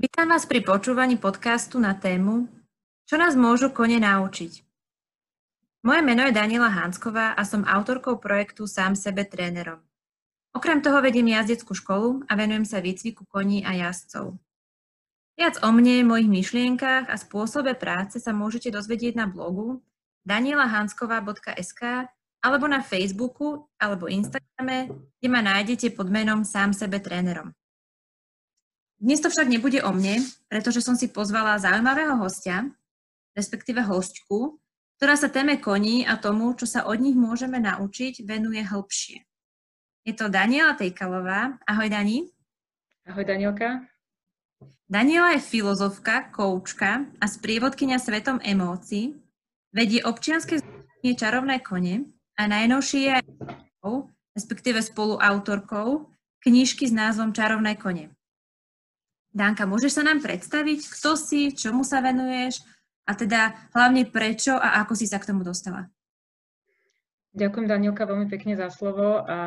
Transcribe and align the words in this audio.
Vítam 0.00 0.32
vás 0.32 0.48
pri 0.48 0.64
počúvaní 0.64 1.20
podcastu 1.20 1.76
na 1.76 1.92
tému 1.92 2.48
Čo 3.04 3.20
nás 3.20 3.36
môžu 3.36 3.68
kone 3.68 4.00
naučiť? 4.00 4.64
Moje 5.84 6.00
meno 6.00 6.24
je 6.24 6.32
Daniela 6.32 6.72
Hánsková 6.72 7.36
a 7.36 7.44
som 7.44 7.68
autorkou 7.68 8.16
projektu 8.16 8.64
Sám 8.64 8.96
sebe 8.96 9.28
trénerom. 9.28 9.76
Okrem 10.56 10.80
toho 10.80 11.04
vediem 11.04 11.28
jazdeckú 11.28 11.76
školu 11.76 12.24
a 12.24 12.32
venujem 12.32 12.64
sa 12.64 12.80
výcviku 12.80 13.28
koní 13.28 13.60
a 13.60 13.76
jazdcov. 13.76 14.40
Viac 15.36 15.60
o 15.60 15.68
mne, 15.68 16.08
mojich 16.08 16.32
myšlienkach 16.32 17.12
a 17.12 17.20
spôsobe 17.20 17.76
práce 17.76 18.24
sa 18.24 18.32
môžete 18.32 18.72
dozvedieť 18.72 19.20
na 19.20 19.28
blogu 19.28 19.84
danielahanskova.sk 20.24 22.08
alebo 22.40 22.64
na 22.72 22.80
Facebooku 22.80 23.68
alebo 23.76 24.08
Instagrame, 24.08 24.96
kde 25.20 25.28
ma 25.28 25.44
nájdete 25.44 25.92
pod 25.92 26.08
menom 26.08 26.40
Sám 26.40 26.72
sebe 26.72 27.04
trénerom. 27.04 27.52
Dnes 29.00 29.16
to 29.24 29.32
však 29.32 29.48
nebude 29.48 29.80
o 29.80 29.96
mne, 29.96 30.20
pretože 30.52 30.84
som 30.84 30.92
si 30.92 31.08
pozvala 31.08 31.56
zaujímavého 31.56 32.20
hostia, 32.20 32.68
respektíve 33.32 33.80
hostku, 33.80 34.60
ktorá 35.00 35.16
sa 35.16 35.32
téme 35.32 35.56
koní 35.56 36.04
a 36.04 36.20
tomu, 36.20 36.52
čo 36.52 36.68
sa 36.68 36.84
od 36.84 37.00
nich 37.00 37.16
môžeme 37.16 37.56
naučiť, 37.64 38.20
venuje 38.28 38.60
hĺbšie. 38.60 39.24
Je 40.04 40.12
to 40.12 40.28
Daniela 40.28 40.76
Tejkalová. 40.76 41.56
Ahoj, 41.64 41.88
Dani. 41.88 42.28
Ahoj, 43.08 43.24
Danielka. 43.24 43.88
Daniela 44.84 45.32
je 45.32 45.48
filozofka, 45.48 46.28
koučka 46.28 47.08
a 47.16 47.24
sprievodkynia 47.24 47.96
svetom 47.96 48.36
emócií, 48.44 49.16
vedie 49.72 50.04
občianske 50.04 50.60
združenie 50.60 51.16
Čarovné 51.16 51.56
kone 51.64 52.04
a 52.36 52.42
najnovšie 52.44 53.00
je 53.00 53.10
aj 53.16 53.24
respektíve 54.36 54.84
spoluautorkou 54.84 56.04
knižky 56.44 56.84
s 56.84 56.92
názvom 56.92 57.32
Čarovné 57.32 57.80
kone. 57.80 58.12
Dánka, 59.30 59.62
môžeš 59.62 59.98
sa 59.98 60.02
nám 60.02 60.18
predstaviť, 60.18 60.90
kto 60.90 61.14
si, 61.14 61.54
čomu 61.54 61.86
sa 61.86 62.02
venuješ 62.02 62.66
a 63.06 63.14
teda 63.14 63.70
hlavne 63.78 64.10
prečo 64.10 64.58
a 64.58 64.82
ako 64.82 64.98
si 64.98 65.06
sa 65.06 65.22
k 65.22 65.30
tomu 65.30 65.46
dostala? 65.46 65.86
Ďakujem 67.30 67.70
Danielka 67.70 68.10
veľmi 68.10 68.26
pekne 68.26 68.58
za 68.58 68.74
slovo 68.74 69.22
a 69.22 69.38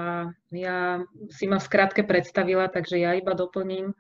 ja 0.56 1.04
si 1.28 1.52
ma 1.52 1.59
v 1.59 1.67
skratke 1.67 2.08
predstavila, 2.08 2.72
takže 2.72 2.95
ja 2.95 3.11
iba 3.11 3.36
doplním, 3.36 3.92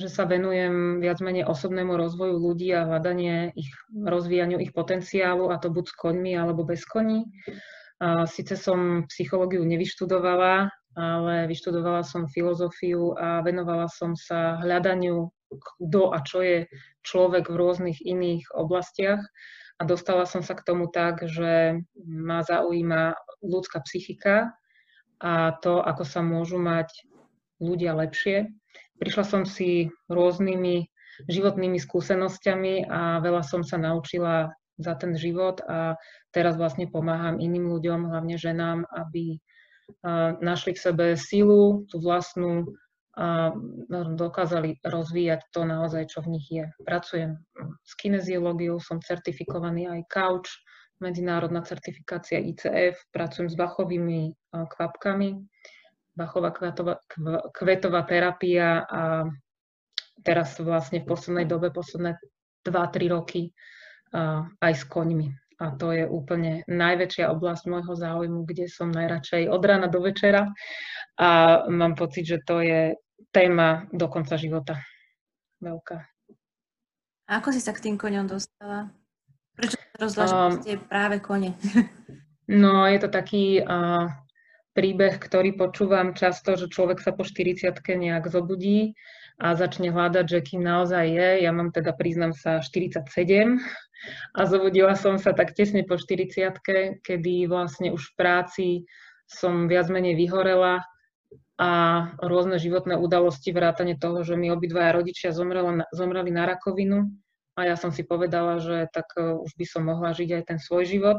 že 0.00 0.08
sa 0.08 0.24
venujem 0.24 1.04
viac 1.04 1.20
menej 1.20 1.44
osobnému 1.44 1.92
rozvoju 1.92 2.40
ľudí 2.40 2.72
a 2.72 2.88
hľadanie 2.88 3.52
ich, 3.52 3.68
rozvíjaniu 3.92 4.56
ich 4.64 4.72
potenciálu 4.72 5.52
a 5.52 5.60
to 5.60 5.68
buď 5.68 5.92
s 5.92 5.94
koňmi 6.00 6.32
alebo 6.40 6.64
bez 6.64 6.88
koní. 6.88 7.28
Sice 8.32 8.56
som 8.56 9.04
psychológiu 9.12 9.60
nevyštudovala, 9.60 10.72
ale 10.98 11.46
vyštudovala 11.46 12.02
som 12.02 12.26
filozofiu 12.26 13.14
a 13.14 13.38
venovala 13.46 13.86
som 13.86 14.18
sa 14.18 14.58
hľadaniu, 14.58 15.30
kto 15.54 16.10
a 16.10 16.18
čo 16.26 16.42
je 16.42 16.58
človek 17.06 17.46
v 17.46 17.56
rôznych 17.56 17.98
iných 18.02 18.50
oblastiach. 18.58 19.22
A 19.78 19.86
dostala 19.86 20.26
som 20.26 20.42
sa 20.42 20.58
k 20.58 20.66
tomu 20.66 20.90
tak, 20.90 21.22
že 21.22 21.78
ma 22.02 22.42
zaujíma 22.42 23.14
ľudská 23.46 23.78
psychika 23.86 24.50
a 25.22 25.54
to, 25.62 25.78
ako 25.78 26.02
sa 26.02 26.18
môžu 26.18 26.58
mať 26.58 26.90
ľudia 27.62 27.94
lepšie. 27.94 28.50
Prišla 28.98 29.22
som 29.22 29.42
si 29.46 29.86
rôznymi 30.10 30.90
životnými 31.30 31.78
skúsenosťami 31.78 32.90
a 32.90 33.22
veľa 33.22 33.46
som 33.46 33.62
sa 33.62 33.78
naučila 33.78 34.50
za 34.78 34.94
ten 34.98 35.14
život 35.14 35.62
a 35.66 35.94
teraz 36.30 36.54
vlastne 36.58 36.90
pomáham 36.90 37.38
iným 37.38 37.70
ľuďom, 37.70 38.10
hlavne 38.10 38.38
ženám, 38.38 38.86
aby 38.94 39.38
našli 40.40 40.76
v 40.76 40.82
sebe 40.82 41.06
silu, 41.16 41.84
tú 41.88 41.98
vlastnú 42.02 42.70
a 43.18 43.50
dokázali 44.14 44.78
rozvíjať 44.86 45.50
to 45.50 45.66
naozaj, 45.66 46.06
čo 46.06 46.22
v 46.22 46.38
nich 46.38 46.46
je. 46.46 46.70
Pracujem 46.86 47.34
s 47.82 47.92
kineziológiou, 47.98 48.78
som 48.78 49.02
certifikovaný 49.02 49.90
aj 49.90 50.06
couch, 50.06 50.46
medzinárodná 51.02 51.66
certifikácia 51.66 52.38
ICF, 52.38 52.94
pracujem 53.10 53.50
s 53.50 53.58
bachovými 53.58 54.30
kvapkami, 54.54 55.34
bachová 56.14 56.54
kvetová, 56.54 56.94
kvetová 57.58 58.06
terapia 58.06 58.86
a 58.86 59.26
teraz 60.22 60.54
vlastne 60.62 61.02
v 61.02 61.10
poslednej 61.10 61.46
dobe, 61.50 61.74
posledné 61.74 62.14
2-3 62.62 63.14
roky 63.18 63.50
aj 64.62 64.72
s 64.78 64.86
koňmi 64.86 65.47
a 65.58 65.74
to 65.74 65.90
je 65.90 66.06
úplne 66.06 66.62
najväčšia 66.70 67.26
oblasť 67.34 67.66
môjho 67.66 67.94
záujmu, 67.98 68.46
kde 68.46 68.70
som 68.70 68.94
najradšej 68.94 69.50
od 69.50 69.62
rána 69.66 69.90
do 69.90 69.98
večera 69.98 70.54
a 71.18 71.28
mám 71.66 71.98
pocit, 71.98 72.30
že 72.30 72.38
to 72.46 72.62
je 72.62 72.94
téma 73.34 73.90
do 73.90 74.06
konca 74.06 74.38
života. 74.38 74.78
Veľká. 75.58 76.06
A 77.28 77.42
ako 77.42 77.50
si 77.50 77.60
sa 77.60 77.74
k 77.74 77.90
tým 77.90 77.98
koňom 77.98 78.30
dostala? 78.30 78.88
Prečo 79.58 79.74
sa 79.74 79.96
rozhodla, 79.98 80.54
um, 80.54 80.78
práve 80.86 81.18
kone? 81.18 81.58
no, 82.62 82.86
je 82.86 82.98
to 83.02 83.10
taký 83.10 83.58
uh, 83.58 84.06
príbeh, 84.78 85.18
ktorý 85.18 85.58
počúvam 85.58 86.14
často, 86.14 86.54
že 86.54 86.70
človek 86.70 87.02
sa 87.02 87.10
po 87.10 87.26
40 87.26 87.74
nejak 87.82 88.30
zobudí 88.30 88.94
a 89.42 89.58
začne 89.58 89.90
hľadať, 89.90 90.24
že 90.30 90.38
kým 90.46 90.62
naozaj 90.62 91.04
je. 91.10 91.30
Ja 91.42 91.50
mám 91.50 91.74
teda, 91.74 91.90
priznám 91.90 92.30
sa, 92.30 92.62
47 92.62 93.58
a 94.34 94.40
zobudila 94.46 94.94
som 94.94 95.18
sa 95.18 95.34
tak 95.34 95.52
tesne 95.54 95.82
po 95.82 95.98
40 95.98 96.54
kedy 97.02 97.34
vlastne 97.50 97.90
už 97.90 98.12
v 98.12 98.16
práci 98.16 98.68
som 99.28 99.68
viac 99.68 99.92
menej 99.92 100.16
vyhorela 100.16 100.80
a 101.58 101.70
rôzne 102.22 102.56
životné 102.56 102.94
udalosti, 102.96 103.50
vrátane 103.50 103.98
toho, 103.98 104.22
že 104.22 104.38
mi 104.38 104.48
obidvaja 104.48 104.94
rodičia 104.94 105.34
zomreli, 105.34 105.82
zomreli 105.90 106.30
na 106.30 106.46
rakovinu 106.46 107.10
a 107.58 107.66
ja 107.66 107.74
som 107.74 107.90
si 107.90 108.06
povedala, 108.06 108.62
že 108.62 108.86
tak 108.94 109.10
e, 109.18 109.34
už 109.42 109.58
by 109.58 109.66
som 109.66 109.82
mohla 109.90 110.14
žiť 110.14 110.30
aj 110.38 110.42
ten 110.46 110.58
svoj 110.62 110.86
život 110.86 111.18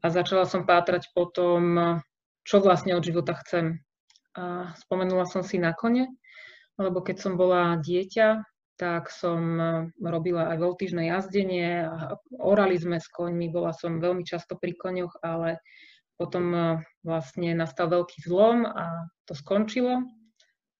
a 0.00 0.06
začala 0.06 0.46
som 0.46 0.62
pátrať 0.62 1.10
po 1.10 1.26
tom, 1.26 1.74
čo 2.46 2.62
vlastne 2.62 2.94
od 2.94 3.02
života 3.02 3.34
chcem. 3.42 3.82
A 4.38 4.70
spomenula 4.78 5.26
som 5.26 5.42
si 5.42 5.58
na 5.58 5.74
kone, 5.74 6.14
lebo 6.78 7.02
keď 7.02 7.16
som 7.18 7.34
bola 7.34 7.74
dieťa, 7.82 8.46
tak 8.76 9.08
som 9.08 9.40
e, 9.56 9.64
robila 10.00 10.52
aj 10.52 10.58
voltížne 10.60 11.08
jazdenie, 11.08 11.88
orali 12.36 12.76
sme 12.76 13.00
s 13.00 13.08
koňmi, 13.08 13.48
bola 13.48 13.72
som 13.72 14.00
veľmi 14.00 14.22
často 14.22 14.60
pri 14.60 14.76
koňoch, 14.76 15.20
ale 15.24 15.64
potom 16.20 16.44
e, 16.52 16.60
vlastne 17.04 17.56
nastal 17.56 17.88
veľký 17.88 18.24
zlom 18.24 18.68
a 18.68 19.08
to 19.24 19.32
skončilo. 19.32 20.04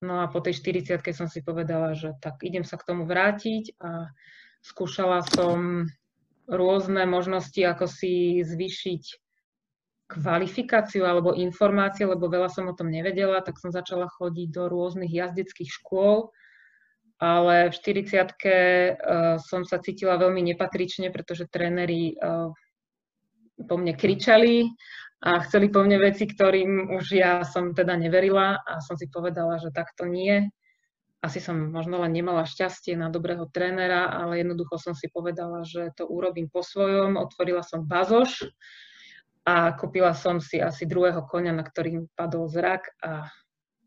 No 0.04 0.20
a 0.20 0.28
po 0.28 0.44
tej 0.44 0.60
40 0.60 1.00
som 1.16 1.28
si 1.28 1.40
povedala, 1.40 1.96
že 1.96 2.12
tak 2.20 2.44
idem 2.44 2.68
sa 2.68 2.76
k 2.76 2.84
tomu 2.84 3.08
vrátiť 3.08 3.80
a 3.80 4.12
skúšala 4.60 5.24
som 5.24 5.88
rôzne 6.46 7.08
možnosti, 7.08 7.58
ako 7.58 7.88
si 7.88 8.44
zvýšiť 8.44 9.02
kvalifikáciu 10.06 11.02
alebo 11.02 11.34
informácie, 11.34 12.06
lebo 12.06 12.30
veľa 12.30 12.46
som 12.52 12.70
o 12.70 12.76
tom 12.76 12.92
nevedela, 12.92 13.42
tak 13.42 13.58
som 13.58 13.74
začala 13.74 14.06
chodiť 14.06 14.48
do 14.54 14.70
rôznych 14.70 15.10
jazdeckých 15.10 15.70
škôl, 15.82 16.30
ale 17.16 17.72
v 17.72 17.74
40 17.74 18.12
uh, 18.12 19.40
som 19.40 19.64
sa 19.64 19.80
cítila 19.80 20.20
veľmi 20.20 20.44
nepatrične, 20.52 21.08
pretože 21.08 21.48
tréneri 21.48 22.12
uh, 22.16 22.52
po 23.56 23.74
mne 23.80 23.96
kričali 23.96 24.68
a 25.24 25.40
chceli 25.48 25.72
po 25.72 25.80
mne 25.80 25.96
veci, 25.96 26.28
ktorým 26.28 26.92
už 26.92 27.04
ja 27.16 27.40
som 27.40 27.72
teda 27.72 27.96
neverila 27.96 28.60
a 28.60 28.84
som 28.84 29.00
si 29.00 29.08
povedala, 29.08 29.56
že 29.56 29.72
takto 29.72 30.04
nie. 30.04 30.44
Asi 31.24 31.40
som 31.40 31.72
možno 31.72 32.04
len 32.04 32.12
nemala 32.12 32.44
šťastie 32.44 32.92
na 32.94 33.08
dobrého 33.08 33.48
trénera, 33.48 34.12
ale 34.12 34.44
jednoducho 34.44 34.76
som 34.76 34.92
si 34.92 35.08
povedala, 35.08 35.64
že 35.64 35.88
to 35.96 36.04
urobím 36.04 36.52
po 36.52 36.60
svojom. 36.60 37.16
Otvorila 37.16 37.64
som 37.64 37.88
bazoš, 37.88 38.44
a 39.46 39.70
kúpila 39.78 40.10
som 40.10 40.42
si 40.42 40.58
asi 40.58 40.90
druhého 40.90 41.22
konia, 41.30 41.54
na 41.54 41.62
ktorým 41.62 42.10
padol 42.18 42.50
zrak 42.50 42.90
a, 42.98 43.30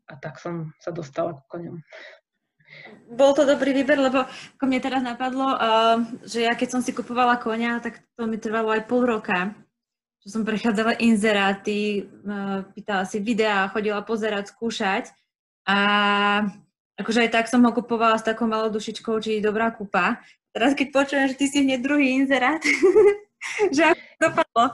a 0.08 0.14
tak 0.16 0.40
som 0.40 0.72
sa 0.80 0.88
dostala 0.88 1.36
k 1.36 1.44
koňom. 1.52 1.76
Bol 3.10 3.34
to 3.34 3.42
dobrý 3.42 3.74
výber, 3.74 3.98
lebo 3.98 4.22
ako 4.26 4.64
mne 4.64 4.80
teraz 4.80 5.02
napadlo, 5.02 5.58
uh, 5.58 5.98
že 6.22 6.46
ja 6.46 6.54
keď 6.54 6.78
som 6.78 6.80
si 6.82 6.94
kupovala 6.94 7.42
konia, 7.42 7.82
tak 7.82 8.02
to 8.14 8.26
mi 8.30 8.38
trvalo 8.38 8.70
aj 8.70 8.86
pol 8.86 9.02
roka. 9.02 9.54
Že 10.22 10.28
som 10.30 10.42
prechádzala 10.46 11.00
inzeráty, 11.02 12.06
uh, 12.06 12.62
pýtala 12.70 13.08
si 13.08 13.18
videá, 13.18 13.66
chodila 13.72 14.04
pozerať, 14.06 14.54
skúšať. 14.54 15.10
A 15.66 15.78
akože 17.00 17.26
aj 17.26 17.30
tak 17.34 17.46
som 17.50 17.64
ho 17.64 17.72
kupovala 17.74 18.20
s 18.20 18.26
takou 18.26 18.46
malou 18.46 18.70
dušičkou, 18.70 19.18
či 19.18 19.42
dobrá 19.42 19.74
kúpa. 19.74 20.22
Teraz 20.50 20.74
keď 20.74 20.88
počujem, 20.90 21.26
že 21.30 21.38
ty 21.38 21.46
si 21.46 21.62
hneď 21.62 21.80
druhý 21.82 22.14
inzerát, 22.20 22.62
že 23.74 23.82
ako 23.90 24.02
dopadlo, 24.18 24.64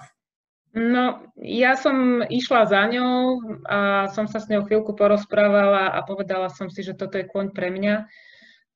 No, 0.76 1.24
ja 1.40 1.72
som 1.72 2.20
išla 2.20 2.68
za 2.68 2.84
ňou 2.84 3.40
a 3.64 4.12
som 4.12 4.28
sa 4.28 4.44
s 4.44 4.52
ňou 4.52 4.68
chvíľku 4.68 4.92
porozprávala 4.92 5.88
a 5.88 6.04
povedala 6.04 6.52
som 6.52 6.68
si, 6.68 6.84
že 6.84 6.92
toto 6.92 7.16
je 7.16 7.24
kôň 7.24 7.56
pre 7.56 7.72
mňa. 7.72 8.04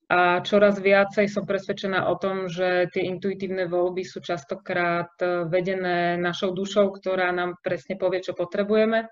A 0.08 0.40
čoraz 0.40 0.80
viacej 0.80 1.28
som 1.28 1.44
presvedčená 1.44 2.08
o 2.08 2.16
tom, 2.16 2.48
že 2.48 2.88
tie 2.96 3.04
intuitívne 3.04 3.68
voľby 3.68 4.00
sú 4.08 4.24
častokrát 4.24 5.12
vedené 5.52 6.16
našou 6.16 6.56
dušou, 6.56 6.88
ktorá 6.96 7.36
nám 7.36 7.60
presne 7.60 8.00
povie, 8.00 8.24
čo 8.24 8.32
potrebujeme. 8.32 9.04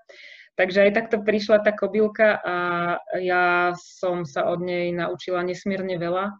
Takže 0.57 0.89
aj 0.89 0.97
takto 0.97 1.21
prišla 1.21 1.61
tá 1.61 1.71
kobylka 1.77 2.41
a 2.41 2.57
ja 3.21 3.71
som 3.77 4.25
sa 4.25 4.49
od 4.49 4.65
nej 4.65 4.89
naučila 4.91 5.45
nesmierne 5.45 5.93
veľa 6.01 6.33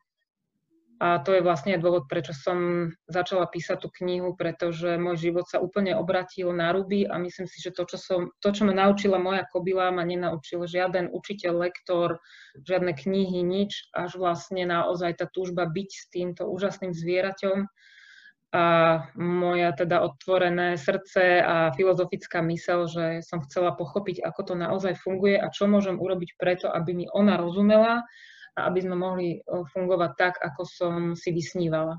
a 1.00 1.16
to 1.24 1.32
je 1.32 1.40
vlastne 1.40 1.80
dôvod, 1.80 2.12
prečo 2.12 2.36
som 2.36 2.92
začala 3.08 3.48
písať 3.48 3.88
tú 3.88 3.90
knihu, 4.04 4.36
pretože 4.36 5.00
môj 5.00 5.32
život 5.32 5.48
sa 5.48 5.64
úplne 5.64 5.96
obratil 5.96 6.52
na 6.52 6.76
ruby 6.76 7.08
a 7.08 7.16
myslím 7.16 7.48
si, 7.48 7.64
že 7.64 7.72
to, 7.72 7.88
čo, 7.88 7.98
som, 7.98 8.22
to, 8.44 8.52
čo 8.52 8.68
ma 8.68 8.76
naučila 8.76 9.16
moja 9.16 9.48
kobila, 9.48 9.96
ma 9.96 10.04
nenaučil 10.04 10.68
žiaden 10.68 11.08
učiteľ, 11.16 11.72
lektor, 11.72 12.20
žiadne 12.68 12.92
knihy, 12.92 13.40
nič, 13.48 13.88
až 13.96 14.20
vlastne 14.20 14.68
naozaj 14.68 15.24
tá 15.24 15.26
túžba 15.32 15.72
byť 15.72 15.90
s 15.90 16.04
týmto 16.12 16.52
úžasným 16.52 16.92
zvieraťom 16.92 17.64
a 18.50 18.66
moja 19.16 19.72
teda 19.78 20.04
otvorené 20.04 20.76
srdce 20.76 21.40
a 21.40 21.70
filozofická 21.80 22.44
mysel, 22.50 22.92
že 22.92 23.24
som 23.24 23.40
chcela 23.46 23.72
pochopiť, 23.72 24.20
ako 24.26 24.42
to 24.52 24.54
naozaj 24.60 25.00
funguje 25.00 25.40
a 25.40 25.48
čo 25.48 25.70
môžem 25.70 25.96
urobiť 25.96 26.36
preto, 26.36 26.68
aby 26.68 26.92
mi 26.92 27.06
ona 27.08 27.40
rozumela 27.40 28.04
a 28.60 28.68
aby 28.68 28.84
sme 28.84 29.00
mohli 29.00 29.40
fungovať 29.48 30.12
tak, 30.20 30.34
ako 30.44 30.62
som 30.68 30.94
si 31.16 31.32
vysnívala. 31.32 31.96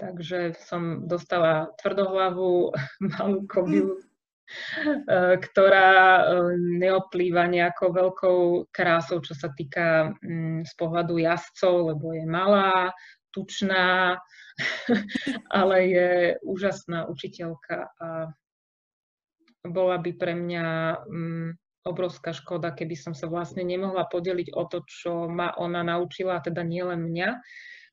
Takže 0.00 0.56
som 0.56 1.04
dostala 1.04 1.68
tvrdohlavu 1.76 2.72
malú 3.14 3.44
kobilu, 3.46 4.00
e, 4.00 5.36
ktorá 5.36 5.92
e, 5.92 6.22
neoplýva 6.80 7.44
nejakou 7.46 7.92
veľkou 7.92 8.72
krásou, 8.72 9.20
čo 9.20 9.36
sa 9.36 9.52
týka 9.52 10.16
mm, 10.24 10.64
z 10.64 10.72
pohľadu 10.80 11.20
jazdcov, 11.20 11.94
lebo 11.94 12.16
je 12.16 12.24
malá, 12.24 12.90
tučná, 13.30 14.18
ale 15.60 15.76
je 15.86 16.10
úžasná 16.42 17.06
učiteľka 17.06 17.92
a 18.00 18.08
bola 19.60 20.00
by 20.00 20.10
pre 20.16 20.32
mňa 20.32 20.66
mm, 21.04 21.48
obrovská 21.84 22.36
škoda, 22.36 22.76
keby 22.76 22.96
som 22.96 23.12
sa 23.16 23.26
vlastne 23.30 23.64
nemohla 23.64 24.04
podeliť 24.08 24.52
o 24.52 24.68
to, 24.68 24.84
čo 24.84 25.28
ma 25.28 25.56
ona 25.56 25.80
naučila, 25.80 26.38
a 26.38 26.44
teda 26.44 26.60
nielen 26.60 27.08
mňa, 27.08 27.40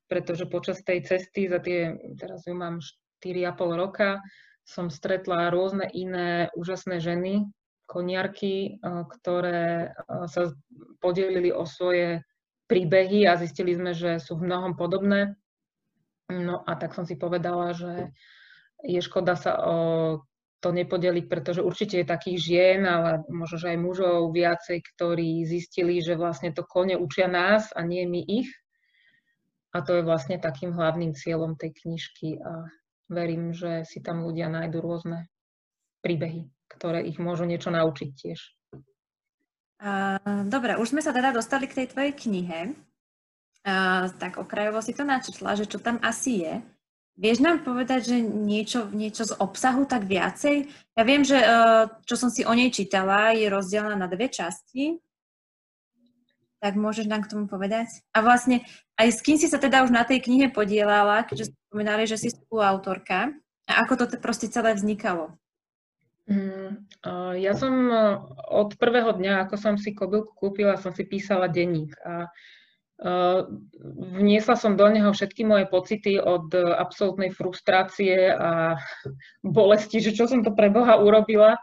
pretože 0.08 0.48
počas 0.48 0.84
tej 0.84 1.04
cesty, 1.04 1.48
za 1.48 1.60
tie, 1.60 1.96
teraz 2.16 2.44
ju 2.44 2.52
mám 2.52 2.80
4,5 3.24 3.76
roka, 3.76 4.20
som 4.68 4.92
stretla 4.92 5.48
rôzne 5.48 5.88
iné 5.88 6.52
úžasné 6.52 7.00
ženy, 7.00 7.48
koniarky, 7.88 8.76
eh, 8.76 9.02
ktoré 9.18 9.90
eh, 9.90 10.24
sa 10.28 10.52
podelili 11.00 11.48
o 11.48 11.64
svoje 11.64 12.20
príbehy 12.68 13.24
a 13.24 13.40
zistili 13.40 13.72
sme, 13.72 13.96
že 13.96 14.20
sú 14.20 14.36
v 14.36 14.44
mnohom 14.44 14.76
podobné. 14.76 15.40
No 16.28 16.60
a 16.68 16.76
tak 16.76 16.92
som 16.92 17.08
si 17.08 17.16
povedala, 17.16 17.72
že 17.72 18.12
je 18.84 19.00
škoda 19.00 19.32
sa 19.32 19.56
o 19.64 19.76
to 20.58 20.74
nepodeliť, 20.74 21.30
pretože 21.30 21.62
určite 21.62 22.02
je 22.02 22.06
takých 22.06 22.38
žien, 22.38 22.80
ale 22.82 23.22
možno, 23.30 23.62
že 23.62 23.70
aj 23.74 23.78
mužov 23.78 24.34
viacej, 24.34 24.78
ktorí 24.94 25.46
zistili, 25.46 26.02
že 26.02 26.18
vlastne 26.18 26.50
to 26.50 26.66
kone 26.66 26.98
učia 26.98 27.30
nás 27.30 27.70
a 27.78 27.86
nie 27.86 28.02
my 28.10 28.18
ich. 28.26 28.50
A 29.70 29.84
to 29.84 30.00
je 30.00 30.02
vlastne 30.02 30.40
takým 30.40 30.74
hlavným 30.74 31.14
cieľom 31.14 31.54
tej 31.54 31.76
knižky 31.78 32.42
a 32.42 32.66
verím, 33.06 33.54
že 33.54 33.86
si 33.86 34.02
tam 34.02 34.26
ľudia 34.26 34.50
nájdu 34.50 34.82
rôzne 34.82 35.30
príbehy, 36.02 36.50
ktoré 36.66 37.06
ich 37.06 37.22
môžu 37.22 37.46
niečo 37.46 37.70
naučiť 37.70 38.10
tiež. 38.10 38.40
Uh, 39.78 40.42
dobre, 40.50 40.74
už 40.74 40.90
sme 40.90 41.02
sa 41.04 41.14
teda 41.14 41.30
dostali 41.30 41.70
k 41.70 41.84
tej 41.84 41.86
tvojej 41.94 42.12
knihe. 42.18 42.74
Uh, 43.62 44.10
tak 44.18 44.42
okrajovo 44.42 44.82
si 44.82 44.90
to 44.90 45.06
načetla, 45.06 45.54
že 45.54 45.70
čo 45.70 45.78
tam 45.78 46.02
asi 46.02 46.42
je. 46.42 46.54
Vieš 47.18 47.42
nám 47.42 47.66
povedať, 47.66 48.14
že 48.14 48.16
niečo, 48.22 48.86
niečo 48.94 49.26
z 49.26 49.34
obsahu 49.42 49.90
tak 49.90 50.06
viacej? 50.06 50.70
Ja 50.94 51.02
viem, 51.02 51.26
že 51.26 51.34
uh, 51.34 51.90
čo 52.06 52.14
som 52.14 52.30
si 52.30 52.46
o 52.46 52.54
nej 52.54 52.70
čítala, 52.70 53.34
je 53.34 53.50
rozdelená 53.50 53.98
na 53.98 54.06
dve 54.06 54.30
časti. 54.30 55.02
Tak 56.62 56.78
môžeš 56.78 57.10
nám 57.10 57.26
k 57.26 57.30
tomu 57.34 57.50
povedať? 57.50 57.90
A 58.14 58.22
vlastne 58.22 58.62
aj 58.94 59.18
s 59.18 59.22
kým 59.26 59.34
si 59.34 59.50
sa 59.50 59.58
teda 59.58 59.82
už 59.82 59.90
na 59.90 60.06
tej 60.06 60.22
knihe 60.22 60.54
podielala, 60.54 61.26
keďže 61.26 61.58
spomínali, 61.66 62.06
že 62.06 62.22
si 62.22 62.30
spoluautorka. 62.30 63.34
A 63.66 63.72
ako 63.82 63.98
to 63.98 64.04
proste 64.22 64.50
celé 64.54 64.78
vznikalo? 64.78 65.34
Mm, 66.28 66.86
ja 67.40 67.56
som 67.56 67.72
e, 67.88 67.98
od 68.52 68.76
prvého 68.76 69.16
dňa, 69.16 69.48
ako 69.48 69.54
som 69.56 69.74
si 69.80 69.96
kobylku 69.96 70.36
kúpila, 70.36 70.76
som 70.76 70.92
si 70.92 71.02
písala 71.02 71.48
denník. 71.48 71.96
A 72.04 72.28
Vniesla 74.18 74.58
som 74.58 74.74
do 74.74 74.82
neho 74.90 75.14
všetky 75.14 75.46
moje 75.46 75.70
pocity 75.70 76.18
od 76.18 76.50
absolútnej 76.50 77.30
frustrácie 77.30 78.34
a 78.34 78.74
bolesti, 79.46 80.02
že 80.02 80.10
čo 80.10 80.26
som 80.26 80.42
to 80.42 80.50
pre 80.50 80.66
Boha 80.66 80.98
urobila 80.98 81.54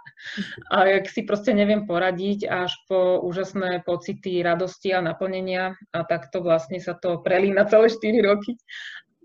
a 0.71 0.77
jak 0.87 1.11
si 1.11 1.27
proste 1.27 1.51
neviem 1.51 1.83
poradiť, 1.83 2.47
až 2.47 2.71
po 2.87 3.19
úžasné 3.19 3.83
pocity 3.83 4.39
radosti 4.39 4.95
a 4.95 5.03
naplnenia. 5.03 5.75
A 5.91 6.07
takto 6.07 6.39
vlastne 6.39 6.79
sa 6.79 6.95
to 6.95 7.19
prelína 7.19 7.67
celé 7.67 7.91
4 7.91 8.15
roky. 8.23 8.55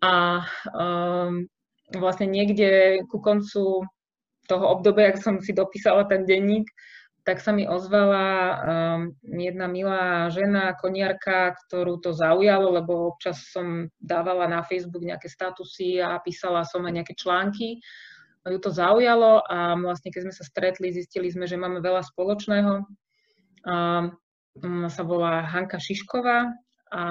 A 0.03 0.43
um, 0.75 1.47
vlastne 1.95 2.27
niekde 2.27 3.03
ku 3.07 3.23
koncu 3.23 3.87
toho 4.51 4.65
obdobia, 4.67 5.15
ak 5.15 5.23
som 5.23 5.39
si 5.39 5.55
dopísala 5.55 6.11
ten 6.11 6.27
denník, 6.27 6.67
tak 7.31 7.39
sa 7.39 7.55
mi 7.55 7.63
ozvala 7.63 8.27
um, 8.27 9.01
jedna 9.23 9.71
milá 9.71 10.27
žena, 10.35 10.75
koniarka, 10.75 11.55
ktorú 11.55 12.03
to 12.03 12.11
zaujalo, 12.11 12.75
lebo 12.75 13.15
občas 13.15 13.55
som 13.55 13.87
dávala 14.03 14.51
na 14.51 14.67
Facebook 14.67 15.07
nejaké 15.07 15.31
statusy 15.31 16.03
a 16.03 16.19
písala 16.19 16.67
som 16.67 16.83
aj 16.83 16.91
nejaké 16.99 17.15
články. 17.15 17.79
Ju 18.43 18.59
to 18.59 18.75
zaujalo 18.75 19.47
a 19.47 19.79
vlastne 19.79 20.11
keď 20.11 20.27
sme 20.27 20.35
sa 20.35 20.43
stretli, 20.43 20.91
zistili 20.91 21.31
sme, 21.31 21.47
že 21.47 21.55
máme 21.55 21.79
veľa 21.79 22.03
spoločného. 22.03 22.83
Um, 23.63 24.19
sa 24.91 25.07
volá 25.07 25.47
Hanka 25.47 25.79
Šišková 25.79 26.51
a 26.91 27.05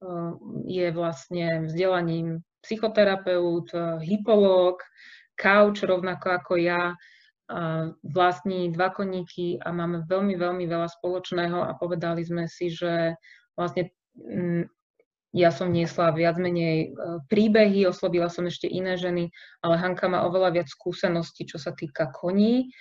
um, 0.00 0.64
je 0.64 0.88
vlastne 0.88 1.68
vzdelaním 1.68 2.40
psychoterapeut, 2.64 3.76
hypológ, 4.00 4.80
couch 5.36 5.84
rovnako 5.84 6.32
ako 6.32 6.52
ja, 6.56 6.96
vlastní 8.02 8.74
dva 8.74 8.90
koníky 8.90 9.62
a 9.62 9.70
máme 9.70 10.02
veľmi, 10.10 10.34
veľmi 10.34 10.64
veľa 10.66 10.88
spoločného 10.98 11.62
a 11.62 11.78
povedali 11.78 12.26
sme 12.26 12.50
si, 12.50 12.74
že 12.74 13.14
vlastne 13.54 13.94
mm, 14.18 14.66
ja 15.36 15.52
som 15.52 15.70
niesla 15.70 16.16
viac 16.16 16.40
menej 16.40 16.90
e, 16.90 17.20
príbehy, 17.28 17.86
oslovila 17.86 18.32
som 18.32 18.48
ešte 18.48 18.66
iné 18.66 18.96
ženy, 18.96 19.30
ale 19.60 19.74
Hanka 19.78 20.08
má 20.08 20.24
oveľa 20.24 20.58
viac 20.58 20.68
skúseností, 20.72 21.46
čo 21.46 21.60
sa 21.60 21.76
týka 21.76 22.08
koní, 22.10 22.72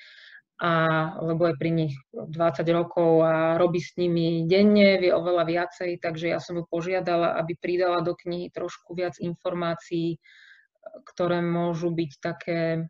a, 0.63 0.71
lebo 1.19 1.51
je 1.51 1.59
pri 1.59 1.71
nich 1.75 1.93
20 2.15 2.31
rokov 2.71 3.27
a 3.27 3.59
robí 3.59 3.83
s 3.83 3.91
nimi 3.99 4.47
denne, 4.47 5.03
vie 5.03 5.11
oveľa 5.11 5.43
viacej, 5.51 5.99
takže 5.99 6.31
ja 6.31 6.39
som 6.39 6.55
ju 6.55 6.63
požiadala, 6.63 7.35
aby 7.43 7.59
pridala 7.59 7.99
do 7.99 8.15
knihy 8.15 8.47
trošku 8.55 8.95
viac 8.95 9.19
informácií, 9.19 10.15
ktoré 11.11 11.43
môžu 11.43 11.91
byť 11.91 12.11
také 12.23 12.87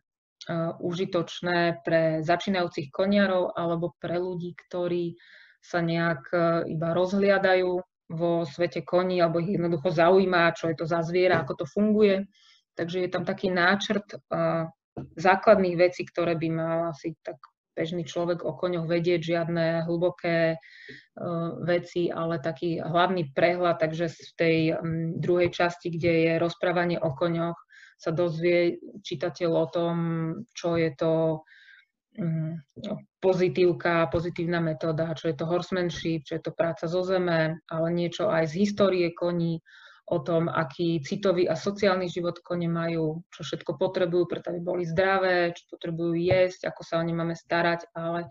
užitočné 0.80 1.82
pre 1.82 2.22
začínajúcich 2.22 2.94
koniarov 2.94 3.54
alebo 3.58 3.98
pre 3.98 4.22
ľudí, 4.22 4.54
ktorí 4.54 5.18
sa 5.58 5.82
nejak 5.82 6.22
e, 6.30 6.38
iba 6.78 6.94
rozhliadajú 6.94 7.82
vo 8.14 8.46
svete 8.46 8.86
koní 8.86 9.18
alebo 9.18 9.42
ich 9.42 9.58
jednoducho 9.58 9.90
zaujíma, 9.90 10.54
čo 10.54 10.70
je 10.70 10.78
to 10.78 10.86
za 10.86 11.02
zviera, 11.02 11.42
ako 11.42 11.54
to 11.58 11.66
funguje. 11.66 12.30
Takže 12.78 13.02
je 13.02 13.10
tam 13.10 13.26
taký 13.26 13.50
náčrt 13.50 14.22
základných 15.18 15.76
vecí, 15.80 16.06
ktoré 16.06 16.38
by 16.38 16.48
mal 16.54 16.80
asi 16.94 17.18
tak 17.26 17.40
bežný 17.76 18.08
človek 18.08 18.48
o 18.48 18.56
koňoch 18.56 18.88
vedieť, 18.88 19.22
žiadne 19.22 19.84
hlboké 19.86 20.56
uh, 20.56 21.52
veci, 21.62 22.08
ale 22.08 22.40
taký 22.40 22.80
hlavný 22.80 23.36
prehľad, 23.36 23.84
takže 23.84 24.08
v 24.10 24.32
tej 24.40 24.58
druhej 25.20 25.52
časti, 25.52 25.92
kde 25.92 26.12
je 26.12 26.34
rozprávanie 26.40 26.98
o 26.98 27.12
koňoch, 27.12 27.60
sa 28.00 28.12
dozvie 28.12 28.80
čitateľ 29.04 29.52
o 29.52 29.66
tom, 29.72 29.96
čo 30.52 30.76
je 30.76 30.92
to 30.96 31.44
pozitívka, 33.20 34.08
pozitívna 34.08 34.64
metóda, 34.64 35.12
čo 35.16 35.28
je 35.28 35.36
to 35.36 35.46
horsemanship, 35.48 36.24
čo 36.24 36.40
je 36.40 36.44
to 36.48 36.56
práca 36.56 36.88
zo 36.88 37.04
zeme, 37.04 37.60
ale 37.68 37.88
niečo 37.92 38.32
aj 38.32 38.56
z 38.56 38.64
histórie 38.64 39.12
koní, 39.12 39.60
o 40.06 40.18
tom, 40.22 40.46
aký 40.54 41.02
citový 41.02 41.50
a 41.50 41.58
sociálny 41.58 42.06
život 42.06 42.38
kone 42.46 42.70
majú, 42.70 43.26
čo 43.34 43.42
všetko 43.42 43.74
potrebujú, 43.82 44.30
preto 44.30 44.54
aby 44.54 44.62
boli 44.62 44.84
zdravé, 44.86 45.58
čo 45.58 45.66
potrebujú 45.74 46.14
jesť, 46.14 46.70
ako 46.70 46.82
sa 46.86 47.02
o 47.02 47.04
ne 47.06 47.14
máme 47.18 47.34
starať, 47.34 47.90
ale 47.98 48.30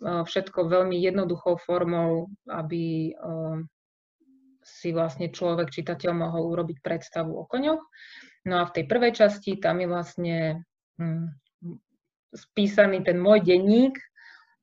všetko 0.00 0.64
veľmi 0.64 0.96
jednoduchou 0.96 1.60
formou, 1.60 2.32
aby 2.48 3.12
si 4.64 4.88
vlastne 4.96 5.28
človek, 5.28 5.68
čitateľ 5.68 6.12
mohol 6.16 6.56
urobiť 6.56 6.80
predstavu 6.80 7.36
o 7.36 7.44
koňoch. 7.44 7.80
No 8.48 8.64
a 8.64 8.68
v 8.68 8.74
tej 8.80 8.84
prvej 8.88 9.12
časti 9.12 9.60
tam 9.60 9.84
je 9.84 9.88
vlastne 9.88 10.36
hm, 10.96 11.28
spísaný 12.32 13.04
ten 13.04 13.20
môj 13.20 13.44
denník 13.44 13.96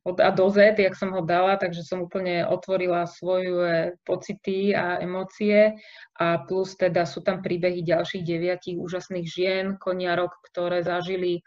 od 0.07 0.23
A 0.23 0.31
do 0.31 0.47
Z, 0.47 0.79
jak 0.79 0.95
som 0.95 1.11
ho 1.11 1.19
dala, 1.19 1.59
takže 1.59 1.83
som 1.83 2.07
úplne 2.07 2.47
otvorila 2.47 3.03
svoje 3.03 3.91
pocity 4.07 4.71
a 4.71 5.03
emócie. 5.03 5.75
A 6.15 6.47
plus 6.47 6.79
teda 6.79 7.03
sú 7.03 7.19
tam 7.19 7.43
príbehy 7.43 7.83
ďalších 7.83 8.23
deviatich 8.23 8.79
úžasných 8.79 9.27
žien, 9.27 9.65
koniarok, 9.75 10.31
ktoré 10.47 10.79
zažili 10.87 11.43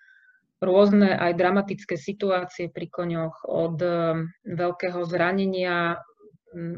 rôzne 0.61 1.17
aj 1.17 1.41
dramatické 1.41 1.97
situácie 1.97 2.69
pri 2.69 2.93
koňoch, 2.93 3.49
od 3.49 3.81
hm, 3.81 4.29
veľkého 4.45 5.01
zranenia, 5.09 5.97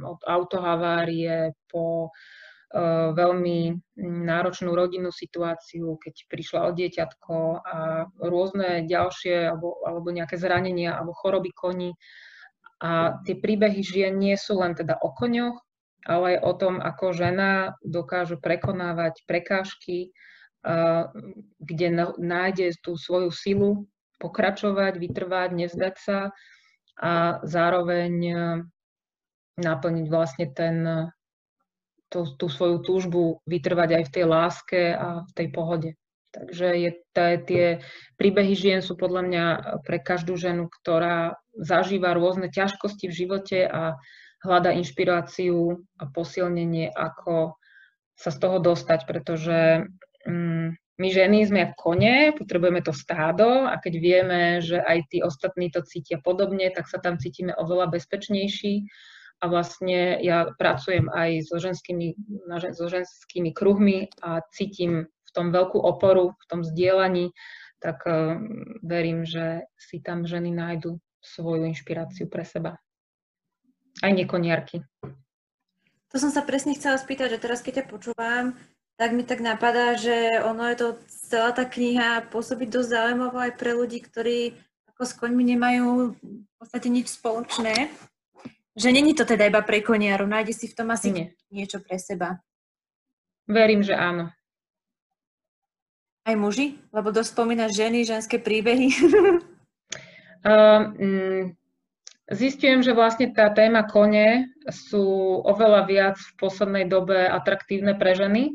od 0.06 0.20
autohavárie 0.22 1.56
po 1.66 2.14
veľmi 3.12 3.76
náročnú 4.00 4.72
rodinnú 4.72 5.12
situáciu, 5.12 6.00
keď 6.00 6.14
prišla 6.32 6.60
o 6.68 6.70
dieťatko 6.72 7.34
a 7.60 7.76
rôzne 8.16 8.88
ďalšie 8.88 9.52
alebo, 9.52 9.84
alebo 9.84 10.08
nejaké 10.08 10.40
zranenia 10.40 10.96
alebo 10.96 11.12
choroby 11.12 11.52
koní. 11.52 11.92
A 12.82 13.20
tie 13.28 13.36
príbehy 13.36 13.84
žien 13.84 14.16
nie 14.16 14.34
sú 14.40 14.58
len 14.58 14.72
teda 14.72 14.98
o 14.98 15.12
koňoch, 15.12 15.60
ale 16.02 16.34
aj 16.34 16.38
o 16.42 16.52
tom, 16.58 16.74
ako 16.82 17.14
žena 17.14 17.78
dokáže 17.84 18.40
prekonávať 18.40 19.22
prekážky, 19.28 20.10
kde 21.62 21.88
nájde 22.18 22.74
tú 22.82 22.98
svoju 22.98 23.30
silu, 23.30 23.70
pokračovať, 24.18 24.98
vytrvať, 24.98 25.50
nevzdať 25.54 25.94
sa 25.98 26.18
a 26.98 27.42
zároveň 27.42 28.14
naplniť 29.58 30.06
vlastne 30.08 30.46
ten 30.54 30.76
tú, 32.12 32.28
tú 32.36 32.46
svoju 32.52 32.84
túžbu 32.84 33.40
vytrvať 33.48 33.90
aj 33.96 34.02
v 34.04 34.12
tej 34.12 34.24
láske 34.28 34.80
a 34.92 35.24
v 35.24 35.32
tej 35.32 35.48
pohode. 35.48 35.90
Takže 36.32 36.68
je, 36.80 36.90
tie 37.44 37.64
príbehy 38.16 38.56
žien 38.56 38.80
sú 38.80 38.96
podľa 38.96 39.22
mňa 39.28 39.44
pre 39.84 40.00
každú 40.00 40.36
ženu, 40.36 40.68
ktorá 40.68 41.36
zažíva 41.52 42.16
rôzne 42.16 42.48
ťažkosti 42.48 43.08
v 43.08 43.16
živote 43.16 43.58
a 43.68 44.00
hľada 44.40 44.72
inšpiráciu 44.72 45.84
a 46.00 46.04
posilnenie, 46.08 46.88
ako 46.88 47.60
sa 48.16 48.30
z 48.32 48.38
toho 48.40 48.64
dostať, 48.64 49.04
pretože 49.04 49.88
mm, 50.24 50.68
my 51.00 51.08
ženy 51.08 51.38
sme 51.48 51.60
ako 51.68 51.74
kone, 51.76 52.32
potrebujeme 52.36 52.80
to 52.80 52.96
stádo 52.96 53.68
a 53.68 53.76
keď 53.76 53.94
vieme, 54.00 54.40
že 54.64 54.80
aj 54.80 54.98
tí 55.12 55.18
ostatní 55.20 55.68
to 55.68 55.84
cítia 55.84 56.16
podobne, 56.20 56.68
tak 56.72 56.88
sa 56.88 56.96
tam 56.96 57.20
cítime 57.20 57.52
oveľa 57.56 57.92
bezpečnejší 57.92 58.88
a 59.42 59.50
vlastne 59.50 60.22
ja 60.22 60.46
pracujem 60.54 61.10
aj 61.10 61.50
so 61.50 61.58
ženskými, 61.58 62.14
so 62.78 62.86
ženskými 62.86 63.50
kruhmi 63.50 64.06
a 64.22 64.38
cítim 64.54 65.10
v 65.10 65.30
tom 65.34 65.50
veľkú 65.50 65.82
oporu, 65.82 66.38
v 66.38 66.44
tom 66.46 66.62
zdieľaní, 66.62 67.34
tak 67.82 68.06
uh, 68.06 68.38
verím, 68.86 69.26
že 69.26 69.66
si 69.74 69.98
tam 69.98 70.22
ženy 70.22 70.54
nájdu 70.54 71.02
svoju 71.18 71.66
inšpiráciu 71.66 72.30
pre 72.30 72.46
seba. 72.46 72.78
Aj 73.98 74.12
nekoniarky. 74.14 74.86
To 76.14 76.16
som 76.22 76.30
sa 76.30 76.46
presne 76.46 76.78
chcela 76.78 76.94
spýtať, 76.94 77.34
že 77.34 77.42
teraz 77.42 77.66
keď 77.66 77.82
ťa 77.82 77.90
počúvam, 77.90 78.54
tak 78.94 79.10
mi 79.10 79.26
tak 79.26 79.42
napadá, 79.42 79.98
že 79.98 80.38
ono 80.38 80.70
je 80.70 80.76
to 80.78 80.88
celá 81.08 81.50
tá 81.50 81.66
kniha 81.66 82.30
pôsobí 82.30 82.70
dosť 82.70 82.94
zaujímavo 82.94 83.42
aj 83.42 83.52
pre 83.58 83.74
ľudí, 83.74 83.98
ktorí 84.04 84.54
ako 84.94 85.02
s 85.02 85.12
koňmi 85.18 85.42
nemajú 85.56 86.14
v 86.14 86.54
podstate 86.60 86.86
nič 86.92 87.10
spoločné 87.10 87.90
že 88.76 88.88
není 88.92 89.12
to 89.14 89.24
teda 89.24 89.52
iba 89.52 89.60
pre 89.60 89.84
koniaru, 89.84 90.24
nájde 90.24 90.52
si 90.56 90.66
v 90.68 90.76
tom 90.76 90.88
asi 90.90 91.12
Nie. 91.12 91.26
niečo 91.52 91.80
pre 91.84 92.00
seba. 92.00 92.40
Verím, 93.44 93.84
že 93.84 93.92
áno. 93.92 94.32
Aj 96.22 96.38
muži? 96.38 96.78
Lebo 96.94 97.10
dosť 97.10 97.34
spomínaš 97.34 97.74
ženy, 97.74 98.06
ženské 98.06 98.38
príbehy. 98.38 98.94
mm, 100.46 101.52
zistujem, 102.30 102.80
že 102.86 102.94
vlastne 102.94 103.34
tá 103.34 103.50
téma 103.50 103.82
kone 103.82 104.54
sú 104.70 105.42
oveľa 105.42 105.82
viac 105.90 106.16
v 106.16 106.32
poslednej 106.38 106.86
dobe 106.86 107.26
atraktívne 107.26 107.98
pre 107.98 108.14
ženy. 108.14 108.54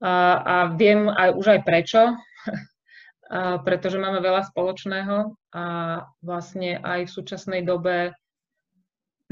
A, 0.00 0.12
a 0.40 0.56
viem 0.72 1.06
aj, 1.12 1.36
už 1.36 1.46
aj 1.54 1.60
prečo. 1.68 2.00
a, 3.28 3.60
pretože 3.60 4.00
máme 4.00 4.24
veľa 4.24 4.48
spoločného 4.48 5.36
a 5.52 5.64
vlastne 6.24 6.80
aj 6.80 7.06
v 7.06 7.14
súčasnej 7.14 7.60
dobe 7.62 8.16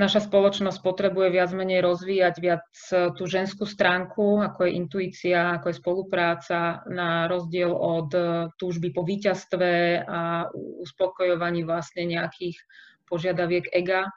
naša 0.01 0.25
spoločnosť 0.25 0.81
potrebuje 0.81 1.29
viac 1.37 1.51
menej 1.53 1.85
rozvíjať 1.85 2.35
viac 2.41 2.65
e, 2.93 3.13
tú 3.13 3.29
ženskú 3.29 3.69
stránku, 3.69 4.41
ako 4.41 4.65
je 4.65 4.73
intuícia, 4.73 5.61
ako 5.61 5.69
je 5.69 5.77
spolupráca, 5.77 6.81
na 6.89 7.29
rozdiel 7.29 7.73
od 7.73 8.11
e, 8.17 8.23
túžby 8.57 8.97
po 8.97 9.05
víťazstve 9.05 10.03
a 10.09 10.49
uspokojovaní 10.81 11.69
vlastne 11.69 12.09
nejakých 12.09 12.57
požiadaviek 13.05 13.69
ega. 13.69 14.09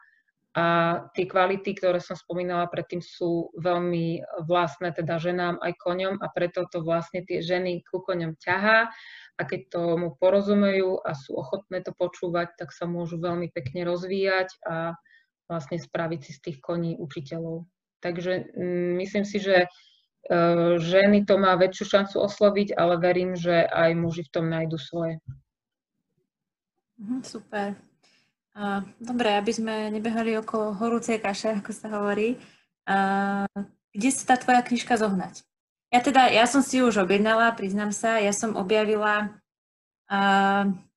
A 0.55 0.65
tie 1.11 1.27
kvality, 1.27 1.75
ktoré 1.75 1.99
som 1.99 2.15
spomínala 2.15 2.71
predtým, 2.71 3.03
sú 3.03 3.51
veľmi 3.59 4.23
vlastné 4.47 4.95
teda 4.95 5.19
ženám 5.19 5.59
aj 5.59 5.75
koňom 5.83 6.15
a 6.23 6.31
preto 6.31 6.63
to 6.71 6.79
vlastne 6.79 7.27
tie 7.27 7.43
ženy 7.43 7.83
ku 7.83 7.99
koňom 7.99 8.39
ťahá 8.39 8.87
a 9.35 9.41
keď 9.43 9.67
tomu 9.67 10.15
porozumejú 10.15 11.03
a 11.03 11.11
sú 11.11 11.35
ochotné 11.35 11.83
to 11.83 11.91
počúvať, 11.91 12.55
tak 12.55 12.71
sa 12.71 12.87
môžu 12.87 13.19
veľmi 13.19 13.51
pekne 13.51 13.83
rozvíjať 13.83 14.55
a 14.63 14.95
vlastne 15.45 15.77
spraviť 15.77 16.19
si 16.25 16.31
z 16.33 16.39
tých 16.49 16.57
koní 16.61 16.97
učiteľov. 16.97 17.65
Takže 18.01 18.53
mm, 18.53 18.91
myslím 19.01 19.25
si, 19.25 19.37
že 19.41 19.65
e, 19.65 19.67
ženy 20.77 21.25
to 21.25 21.37
má 21.37 21.57
väčšiu 21.57 21.85
šancu 21.85 22.15
osloviť, 22.21 22.77
ale 22.77 23.01
verím, 23.01 23.33
že 23.37 23.65
aj 23.65 23.91
muži 23.97 24.23
v 24.25 24.33
tom 24.33 24.45
nájdu 24.49 24.77
svoje. 24.77 25.21
Mhm, 27.01 27.23
super. 27.27 27.75
Dobre, 29.03 29.35
aby 29.35 29.51
sme 29.51 29.91
nebehali 29.91 30.39
okolo 30.39 30.71
horúcej 30.79 31.19
kaše, 31.19 31.59
ako 31.59 31.71
sa 31.75 31.91
hovorí. 31.91 32.39
Kde 33.91 34.09
sa 34.15 34.23
tá 34.31 34.35
tvoja 34.39 34.63
knižka 34.63 34.95
zohnať? 34.95 35.43
Ja 35.91 35.99
teda, 35.99 36.31
ja 36.31 36.47
som 36.47 36.63
si 36.63 36.79
už 36.79 37.03
objednala, 37.03 37.51
priznám 37.51 37.91
sa, 37.91 38.15
ja 38.23 38.31
som 38.31 38.55
objavila, 38.55 39.35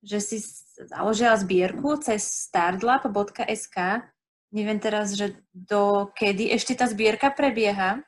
že 0.06 0.18
si 0.22 0.38
založila 0.86 1.34
zbierku 1.34 1.98
cez 1.98 2.46
startlab.sk 2.46 4.06
Neviem 4.48 4.80
teraz, 4.80 5.12
že 5.12 5.36
do 5.52 6.08
kedy 6.16 6.56
ešte 6.56 6.72
tá 6.72 6.88
zbierka 6.88 7.28
prebieha? 7.28 8.00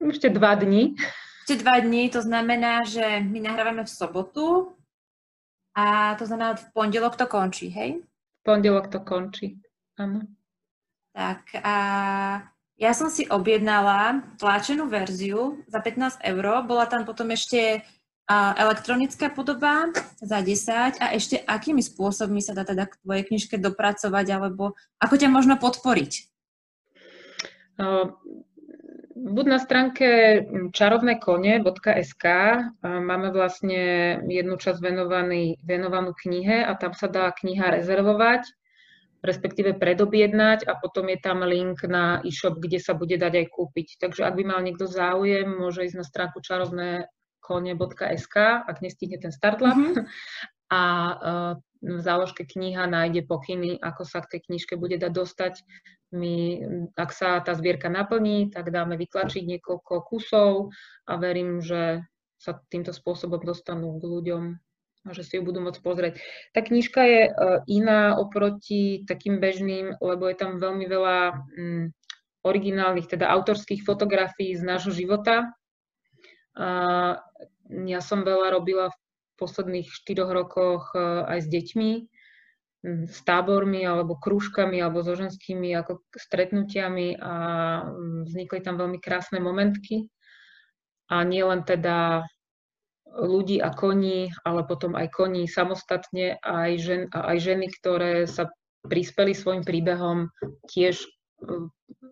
Ešte 0.00 0.32
dva 0.32 0.56
dní. 0.56 0.96
Ešte 1.44 1.60
dva 1.60 1.76
dní, 1.76 2.08
to 2.08 2.24
znamená, 2.24 2.88
že 2.88 3.20
my 3.20 3.38
nahrávame 3.44 3.84
v 3.84 3.92
sobotu 3.92 4.72
a 5.76 6.16
to 6.16 6.24
znamená, 6.24 6.56
v 6.56 6.64
pondelok 6.72 7.20
to 7.20 7.28
končí, 7.28 7.68
hej? 7.68 8.00
V 8.00 8.40
pondelok 8.48 8.88
to 8.88 9.04
končí, 9.04 9.60
áno. 10.00 10.24
Tak 11.12 11.52
a 11.60 11.76
ja 12.74 12.92
som 12.96 13.06
si 13.06 13.28
objednala 13.28 14.24
tlačenú 14.40 14.90
verziu 14.90 15.62
za 15.70 15.78
15 15.78 16.24
eur. 16.26 16.44
Bola 16.66 16.90
tam 16.90 17.06
potom 17.06 17.30
ešte 17.30 17.84
a 18.24 18.56
elektronická 18.56 19.28
podoba 19.28 19.92
za 20.16 20.40
10 20.40 20.96
a 20.96 21.12
ešte 21.12 21.36
akými 21.36 21.84
spôsobmi 21.84 22.40
sa 22.40 22.56
dá 22.56 22.64
teda 22.64 22.88
k 22.88 22.96
tvojej 23.04 23.24
knižke 23.28 23.60
dopracovať 23.60 24.26
alebo 24.32 24.72
ako 24.96 25.14
ťa 25.20 25.28
možno 25.28 25.60
podporiť? 25.60 26.12
Buď 29.14 29.46
na 29.46 29.58
stránke 29.60 30.08
čarovnékone.sk 30.72 32.24
máme 32.82 33.28
vlastne 33.32 33.82
jednu 34.28 34.56
časť 34.56 34.78
venovaný, 34.80 35.60
venovanú 35.60 36.16
knihe 36.16 36.64
a 36.64 36.72
tam 36.80 36.96
sa 36.96 37.08
dá 37.12 37.28
kniha 37.28 37.76
rezervovať, 37.76 38.44
respektíve 39.24 39.80
predobjednať 39.80 40.68
a 40.68 40.76
potom 40.76 41.08
je 41.08 41.18
tam 41.20 41.40
link 41.44 41.80
na 41.88 42.20
e-shop, 42.24 42.60
kde 42.60 42.76
sa 42.80 42.92
bude 42.92 43.16
dať 43.16 43.32
aj 43.44 43.46
kúpiť. 43.52 43.88
Takže 44.00 44.24
ak 44.28 44.36
by 44.36 44.44
mal 44.44 44.60
niekto 44.60 44.84
záujem, 44.84 45.48
môže 45.48 45.88
ísť 45.88 45.96
na 45.96 46.04
stránku 46.04 46.44
čarovné 46.44 47.08
kone.sk, 47.44 48.36
ak 48.64 48.80
nestihne 48.80 49.20
ten 49.20 49.28
startlab. 49.28 49.76
Mm-hmm. 49.76 50.04
A 50.72 50.82
uh, 51.12 51.52
v 51.84 52.00
záložke 52.00 52.48
kniha 52.48 52.88
nájde 52.88 53.28
pokyny, 53.28 53.76
ako 53.76 54.08
sa 54.08 54.24
k 54.24 54.36
tej 54.36 54.40
knižke 54.48 54.80
bude 54.80 54.96
dať 54.96 55.12
dostať. 55.12 55.54
My, 56.16 56.62
ak 56.96 57.10
sa 57.12 57.42
tá 57.44 57.52
zbierka 57.52 57.92
naplní, 57.92 58.48
tak 58.48 58.72
dáme 58.72 58.96
vytlačiť 58.96 59.44
niekoľko 59.44 60.08
kusov 60.08 60.72
a 61.04 61.12
verím, 61.20 61.60
že 61.60 62.06
sa 62.40 62.56
týmto 62.72 62.96
spôsobom 62.96 63.42
dostanú 63.44 64.00
k 64.00 64.04
ľuďom 64.08 64.42
a 65.04 65.10
že 65.12 65.20
si 65.20 65.36
ju 65.36 65.44
budú 65.44 65.60
môcť 65.60 65.80
pozrieť. 65.84 66.14
Tá 66.56 66.64
knižka 66.64 67.00
je 67.04 67.22
uh, 67.28 67.60
iná 67.68 68.16
oproti 68.16 69.04
takým 69.04 69.36
bežným, 69.36 70.00
lebo 70.00 70.24
je 70.32 70.36
tam 70.40 70.56
veľmi 70.56 70.88
veľa 70.88 71.18
um, 71.36 71.92
originálnych, 72.44 73.08
teda 73.08 73.28
autorských 73.28 73.84
fotografií 73.84 74.56
z 74.56 74.64
nášho 74.64 74.92
života, 74.96 75.52
ja 77.70 78.00
som 78.00 78.22
veľa 78.22 78.54
robila 78.54 78.90
v 78.90 78.96
posledných 79.40 79.90
štyroch 79.90 80.30
rokoch 80.30 80.94
e, 80.94 80.98
aj 81.26 81.38
s 81.42 81.48
deťmi, 81.50 81.90
s 82.84 83.18
tábormi 83.24 83.80
alebo 83.82 84.20
krúžkami 84.20 84.76
alebo 84.76 85.00
so 85.00 85.16
ženskými 85.16 85.72
ako 85.72 86.04
stretnutiami 86.12 87.16
a 87.16 87.34
vznikli 88.28 88.60
tam 88.60 88.76
veľmi 88.76 89.00
krásne 89.00 89.40
momentky. 89.40 90.12
A 91.08 91.24
nie 91.24 91.40
len 91.40 91.64
teda 91.64 92.28
ľudí 93.08 93.62
a 93.62 93.72
koní, 93.72 94.28
ale 94.44 94.68
potom 94.68 94.98
aj 94.98 95.08
koní 95.16 95.48
samostatne 95.48 96.36
aj, 96.44 96.70
žen, 96.76 97.02
aj 97.08 97.36
ženy, 97.40 97.66
ktoré 97.72 98.28
sa 98.28 98.52
prispeli 98.84 99.32
svojim 99.32 99.64
príbehom, 99.64 100.28
tiež 100.68 101.08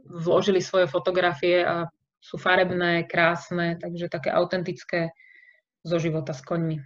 vložili 0.09 0.65
svoje 0.65 0.89
fotografie 0.89 1.65
a 1.65 1.89
sú 2.23 2.39
farebné, 2.39 3.03
krásne, 3.11 3.75
takže 3.75 4.07
také 4.07 4.31
autentické 4.31 5.11
zo 5.83 5.99
života 5.99 6.31
s 6.31 6.47
koňmi. 6.47 6.79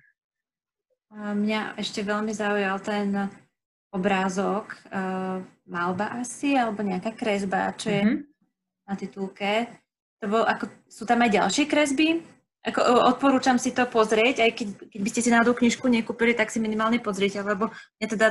A 1.12 1.36
mňa 1.36 1.76
ešte 1.76 2.00
veľmi 2.00 2.32
zaujal 2.32 2.80
ten 2.80 3.28
obrázok, 3.92 4.74
uh, 4.90 5.44
malba 5.68 6.16
asi, 6.18 6.56
alebo 6.56 6.80
nejaká 6.80 7.12
kresba, 7.12 7.76
čo 7.76 7.92
je 7.92 8.02
mm-hmm. 8.02 8.20
na 8.88 8.94
titulke. 8.96 9.52
to 10.18 10.26
bol, 10.26 10.42
ako, 10.42 10.72
sú 10.88 11.04
tam 11.04 11.22
aj 11.22 11.30
ďalšie 11.36 11.64
kresby? 11.68 12.24
Ako, 12.66 12.82
odporúčam 13.14 13.62
si 13.62 13.70
to 13.70 13.86
pozrieť, 13.86 14.42
aj 14.42 14.50
keď, 14.58 14.68
keď 14.90 15.00
by 15.00 15.10
ste 15.14 15.22
si 15.22 15.30
náhodou 15.30 15.54
knižku 15.54 15.86
nekúpili, 15.86 16.34
tak 16.34 16.50
si 16.50 16.58
minimálne 16.58 16.98
pozrite, 16.98 17.38
lebo 17.38 17.70
mňa 18.02 18.06
teda 18.10 18.28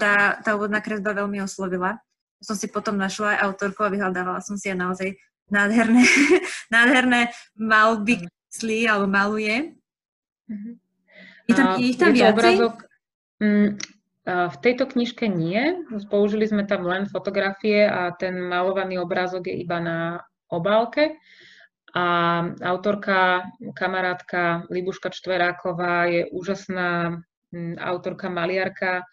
tá, 0.00 0.14
tá 0.40 0.50
úvodná 0.56 0.80
kresba 0.80 1.12
veľmi 1.12 1.44
oslovila. 1.44 2.00
Som 2.40 2.56
si 2.56 2.72
potom 2.72 2.96
našla 2.96 3.36
aj 3.36 3.42
autorku 3.52 3.84
a 3.84 3.92
vyhľadávala 3.92 4.40
som 4.40 4.56
si 4.56 4.72
aj 4.72 4.78
naozaj 4.80 5.08
nádherné, 5.50 6.04
nádherné 6.74 7.20
malby 7.58 8.24
slí 8.48 8.88
alebo 8.88 9.10
maluje. 9.10 9.74
Mm-hmm. 10.48 10.74
Je 11.48 11.52
tam, 11.52 11.66
je 11.76 11.86
ich 11.90 11.98
tam 12.00 12.12
je 12.14 12.22
viacej? 12.22 12.32
Obrazok, 12.32 12.76
mm, 13.42 13.68
v 14.24 14.56
tejto 14.64 14.84
knižke 14.88 15.28
nie. 15.28 15.84
Použili 16.08 16.48
sme 16.48 16.64
tam 16.64 16.88
len 16.88 17.04
fotografie 17.04 17.84
a 17.84 18.14
ten 18.16 18.32
malovaný 18.40 18.96
obrázok 19.02 19.52
je 19.52 19.56
iba 19.60 19.78
na 19.82 19.98
obálke. 20.48 21.20
A 21.94 22.06
autorka, 22.64 23.46
kamarátka 23.76 24.66
Libuška 24.66 25.14
Čtveráková 25.14 26.10
je 26.10 26.26
úžasná 26.32 27.22
mm, 27.54 27.78
autorka, 27.78 28.32
maliarka. 28.32 29.04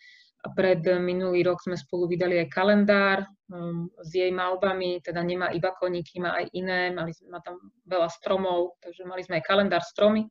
Pred 0.41 0.98
minulý 0.98 1.45
rok 1.45 1.62
sme 1.62 1.77
spolu 1.77 2.10
vydali 2.10 2.41
aj 2.41 2.50
kalendár 2.50 3.21
um, 3.53 3.86
s 4.01 4.10
jej 4.10 4.33
malbami, 4.33 4.98
teda 5.05 5.21
nemá 5.21 5.53
iba 5.53 5.69
koníky, 5.77 6.17
má 6.17 6.33
aj 6.33 6.50
iné, 6.57 6.89
mali, 6.89 7.13
má 7.29 7.38
tam 7.45 7.62
veľa 7.86 8.10
stromov, 8.10 8.81
takže 8.81 9.05
mali 9.05 9.21
sme 9.21 9.38
aj 9.38 9.45
kalendár 9.45 9.86
stromy 9.86 10.25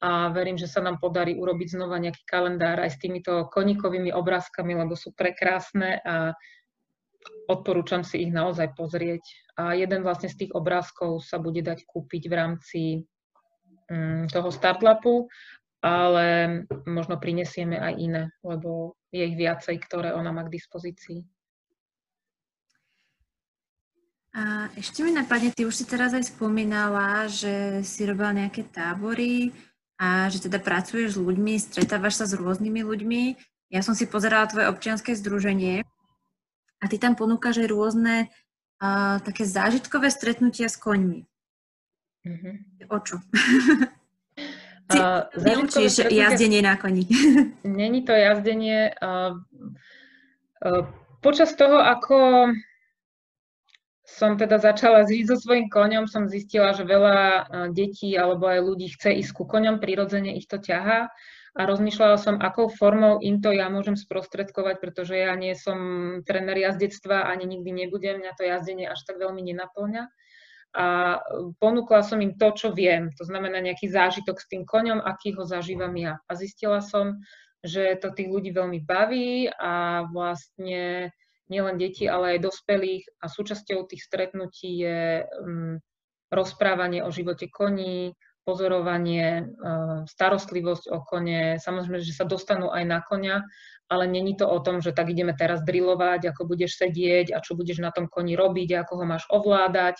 a 0.00 0.28
verím, 0.28 0.60
že 0.60 0.68
sa 0.68 0.84
nám 0.84 1.00
podarí 1.00 1.36
urobiť 1.40 1.72
znova 1.72 1.96
nejaký 1.96 2.28
kalendár 2.28 2.76
aj 2.84 2.96
s 2.96 3.00
týmito 3.00 3.48
koníkovými 3.48 4.12
obrázkami, 4.12 4.76
lebo 4.76 4.92
sú 4.92 5.16
prekrásne 5.16 6.04
a 6.04 6.36
odporúčam 7.48 8.04
si 8.04 8.28
ich 8.28 8.32
naozaj 8.32 8.76
pozrieť. 8.76 9.24
A 9.56 9.72
jeden 9.72 10.04
vlastne 10.04 10.28
z 10.28 10.46
tých 10.46 10.52
obrázkov 10.52 11.24
sa 11.24 11.40
bude 11.40 11.64
dať 11.64 11.88
kúpiť 11.88 12.28
v 12.28 12.34
rámci 12.36 12.80
um, 13.88 14.28
toho 14.28 14.52
startlapu, 14.52 15.32
ale 15.86 16.26
možno 16.82 17.14
prinesieme 17.22 17.78
aj 17.78 17.94
iné, 17.94 18.22
lebo 18.42 18.98
je 19.14 19.22
ich 19.22 19.38
viacej, 19.38 19.78
ktoré 19.86 20.10
ona 20.10 20.34
má 20.34 20.42
k 20.42 20.58
dispozícii. 20.58 21.22
A 24.36 24.68
ešte 24.76 25.00
mi 25.00 25.14
napadne, 25.14 25.48
ty 25.54 25.64
už 25.64 25.72
si 25.72 25.84
teraz 25.88 26.12
aj 26.12 26.28
spomínala, 26.28 27.24
že 27.30 27.80
si 27.86 28.04
robila 28.04 28.36
nejaké 28.36 28.68
tábory 28.68 29.48
a 29.96 30.28
že 30.28 30.44
teda 30.44 30.60
pracuješ 30.60 31.16
s 31.16 31.22
ľuďmi, 31.22 31.54
stretávaš 31.56 32.20
sa 32.20 32.24
s 32.28 32.36
rôznymi 32.36 32.84
ľuďmi. 32.84 33.22
Ja 33.72 33.80
som 33.80 33.96
si 33.96 34.04
pozerala 34.04 34.44
tvoje 34.44 34.68
občianske 34.68 35.16
združenie 35.16 35.88
a 36.82 36.84
ty 36.84 37.00
tam 37.00 37.16
ponúkaš 37.16 37.64
aj 37.64 37.72
rôzne 37.72 38.14
uh, 38.28 39.16
také 39.24 39.48
zážitkové 39.48 40.12
stretnutia 40.12 40.68
s 40.68 40.76
koňmi. 40.76 41.24
Mm-hmm. 42.28 42.54
O 42.92 42.98
čo? 43.00 43.16
Uh, 44.86 45.26
neučíš 45.34 46.06
jazdenie 46.10 46.62
na 46.62 46.76
koni. 46.78 47.06
Není 47.64 48.02
to 48.06 48.12
jazdenie. 48.12 48.94
Uh, 49.02 49.42
uh, 50.62 50.86
počas 51.20 51.54
toho, 51.58 51.82
ako 51.82 52.48
som 54.06 54.38
teda 54.38 54.62
začala 54.62 55.02
žiť 55.02 55.26
so 55.26 55.36
svojím 55.36 55.66
koňom, 55.66 56.06
som 56.06 56.30
zistila, 56.30 56.70
že 56.70 56.86
veľa 56.86 57.50
detí 57.74 58.14
alebo 58.14 58.46
aj 58.46 58.62
ľudí 58.62 58.94
chce 58.94 59.18
ísť 59.18 59.32
ku 59.34 59.44
koňom, 59.50 59.82
prirodzene 59.82 60.38
ich 60.38 60.46
to 60.46 60.62
ťahá 60.62 61.10
a 61.56 61.62
rozmýšľala 61.64 62.16
som, 62.20 62.36
akou 62.36 62.68
formou 62.68 63.16
im 63.24 63.40
to 63.40 63.48
ja 63.48 63.72
môžem 63.72 63.96
sprostredkovať, 63.96 64.76
pretože 64.76 65.16
ja 65.16 65.32
nie 65.34 65.56
som 65.56 66.20
tréner 66.28 66.54
jazdectva, 66.60 67.24
ani 67.32 67.48
nikdy 67.48 67.72
nebudem, 67.72 68.20
mňa 68.20 68.32
to 68.36 68.44
jazdenie 68.44 68.86
až 68.86 69.00
tak 69.08 69.16
veľmi 69.16 69.40
nenaplňa. 69.40 70.12
A 70.76 71.16
ponúkla 71.56 72.04
som 72.04 72.20
im 72.20 72.36
to, 72.36 72.52
čo 72.52 72.68
viem, 72.76 73.08
to 73.16 73.24
znamená 73.24 73.64
nejaký 73.64 73.88
zážitok 73.88 74.36
s 74.36 74.48
tým 74.52 74.68
koňom, 74.68 75.00
aký 75.00 75.32
ho 75.32 75.48
zažívam 75.48 75.96
ja. 75.96 76.20
A 76.28 76.36
zistila 76.36 76.84
som, 76.84 77.16
že 77.64 77.96
to 77.96 78.12
tých 78.12 78.28
ľudí 78.28 78.52
veľmi 78.52 78.84
baví 78.84 79.48
a 79.48 80.04
vlastne 80.12 81.16
nielen 81.48 81.80
deti, 81.80 82.04
ale 82.04 82.36
aj 82.36 82.44
dospelých. 82.44 83.04
A 83.24 83.32
súčasťou 83.32 83.88
tých 83.88 84.04
stretnutí 84.04 84.84
je 84.84 85.24
um, 85.24 85.80
rozprávanie 86.28 87.00
o 87.00 87.08
živote 87.08 87.48
koní, 87.48 88.12
pozorovanie, 88.46 89.42
eh, 89.42 89.98
starostlivosť 90.06 90.94
o 90.94 91.02
kone, 91.02 91.58
samozrejme, 91.58 91.98
že 91.98 92.14
sa 92.14 92.22
dostanú 92.22 92.70
aj 92.70 92.84
na 92.86 93.02
konia, 93.02 93.42
ale 93.90 94.06
není 94.06 94.38
to 94.38 94.46
o 94.46 94.62
tom, 94.62 94.78
že 94.78 94.94
tak 94.94 95.10
ideme 95.10 95.34
teraz 95.34 95.66
drilovať, 95.66 96.30
ako 96.30 96.46
budeš 96.46 96.78
sedieť 96.78 97.34
a 97.34 97.42
čo 97.42 97.58
budeš 97.58 97.82
na 97.82 97.90
tom 97.90 98.06
koni 98.06 98.38
robiť, 98.38 98.86
ako 98.86 99.02
ho 99.02 99.04
máš 99.04 99.26
ovládať, 99.34 99.98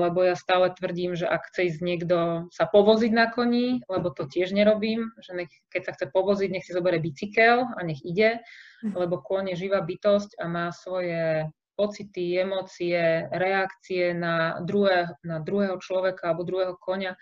lebo 0.00 0.24
ja 0.24 0.32
stále 0.32 0.72
tvrdím, 0.72 1.12
že 1.12 1.28
ak 1.28 1.52
chce 1.52 1.68
ísť 1.68 1.80
niekto 1.84 2.48
sa 2.48 2.64
povoziť 2.64 3.12
na 3.12 3.28
koni, 3.28 3.84
lebo 3.92 4.08
to 4.08 4.24
tiež 4.24 4.56
nerobím, 4.56 5.12
že 5.20 5.36
nech, 5.36 5.52
keď 5.68 5.82
sa 5.84 5.92
chce 5.92 6.06
povoziť, 6.08 6.48
nech 6.48 6.64
si 6.64 6.72
zoberie 6.72 6.96
bicykel 6.96 7.68
a 7.68 7.80
nech 7.84 8.00
ide, 8.00 8.40
hm. 8.80 8.96
lebo 8.96 9.20
kôň 9.20 9.52
je 9.52 9.68
živá 9.68 9.84
bytosť 9.84 10.40
a 10.40 10.44
má 10.48 10.72
svoje 10.72 11.44
pocity, 11.76 12.36
emócie, 12.36 13.24
reakcie 13.32 14.12
na, 14.12 14.60
druhé, 14.60 15.16
na 15.24 15.40
druhého 15.40 15.80
človeka 15.80 16.32
alebo 16.32 16.44
druhého 16.44 16.76
konia. 16.76 17.16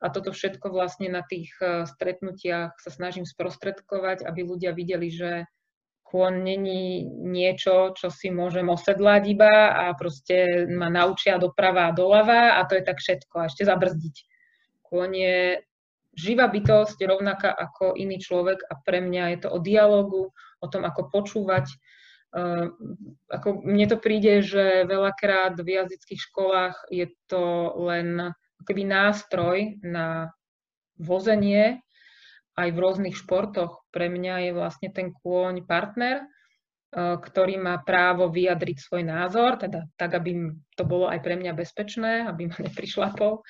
A 0.00 0.08
toto 0.08 0.32
všetko 0.32 0.72
vlastne 0.72 1.12
na 1.12 1.22
tých 1.22 1.54
eh, 1.62 1.86
stretnutiach 1.86 2.74
sa 2.78 2.90
snažím 2.90 3.28
sprostredkovať, 3.28 4.26
aby 4.26 4.40
ľudia 4.42 4.74
videli, 4.74 5.12
že 5.14 5.46
kôň 6.10 6.42
není 6.42 7.06
niečo, 7.06 7.94
čo 7.94 8.10
si 8.10 8.34
môžem 8.34 8.66
osedlať 8.66 9.22
iba 9.30 9.54
a 9.70 9.94
proste 9.94 10.66
ma 10.66 10.90
naučia 10.90 11.38
doprava 11.38 11.86
a 11.86 11.94
doľava 11.94 12.58
a 12.58 12.66
to 12.66 12.74
je 12.74 12.82
tak 12.82 12.98
všetko 12.98 13.34
a 13.38 13.46
ešte 13.46 13.62
zabrzdiť. 13.62 14.16
Kôň 14.90 15.10
je 15.14 15.38
živá 16.18 16.50
bytosť, 16.50 16.98
rovnaká 17.06 17.54
ako 17.54 17.94
iný 17.94 18.18
človek 18.18 18.66
a 18.66 18.74
pre 18.82 18.98
mňa 18.98 19.24
je 19.30 19.38
to 19.46 19.48
o 19.54 19.58
dialogu, 19.62 20.34
o 20.34 20.66
tom, 20.66 20.82
ako 20.82 21.08
počúvať, 21.08 21.70
Uh, 22.30 22.70
ako 23.26 23.66
mne 23.66 23.90
to 23.90 23.98
príde, 23.98 24.38
že 24.46 24.86
veľakrát 24.86 25.58
v 25.58 25.82
jazyckých 25.82 26.30
školách 26.30 26.86
je 26.86 27.10
to 27.26 27.74
len 27.82 28.30
keby 28.62 28.86
nástroj 28.86 29.82
na 29.82 30.30
vozenie 30.94 31.82
aj 32.56 32.68
v 32.72 32.80
rôznych 32.80 33.16
športoch. 33.16 33.84
Pre 33.90 34.06
mňa 34.10 34.50
je 34.50 34.52
vlastne 34.56 34.88
ten 34.90 35.14
kôň 35.14 35.62
partner, 35.66 36.24
uh, 36.24 37.18
ktorý 37.18 37.60
má 37.62 37.78
právo 37.82 38.30
vyjadriť 38.30 38.76
svoj 38.80 39.02
názor, 39.06 39.58
teda 39.60 39.86
tak, 39.94 40.18
aby 40.18 40.50
to 40.74 40.82
bolo 40.82 41.06
aj 41.06 41.22
pre 41.22 41.38
mňa 41.38 41.52
bezpečné, 41.54 42.26
aby 42.26 42.50
ma 42.50 42.58
neprišlapol, 42.66 43.44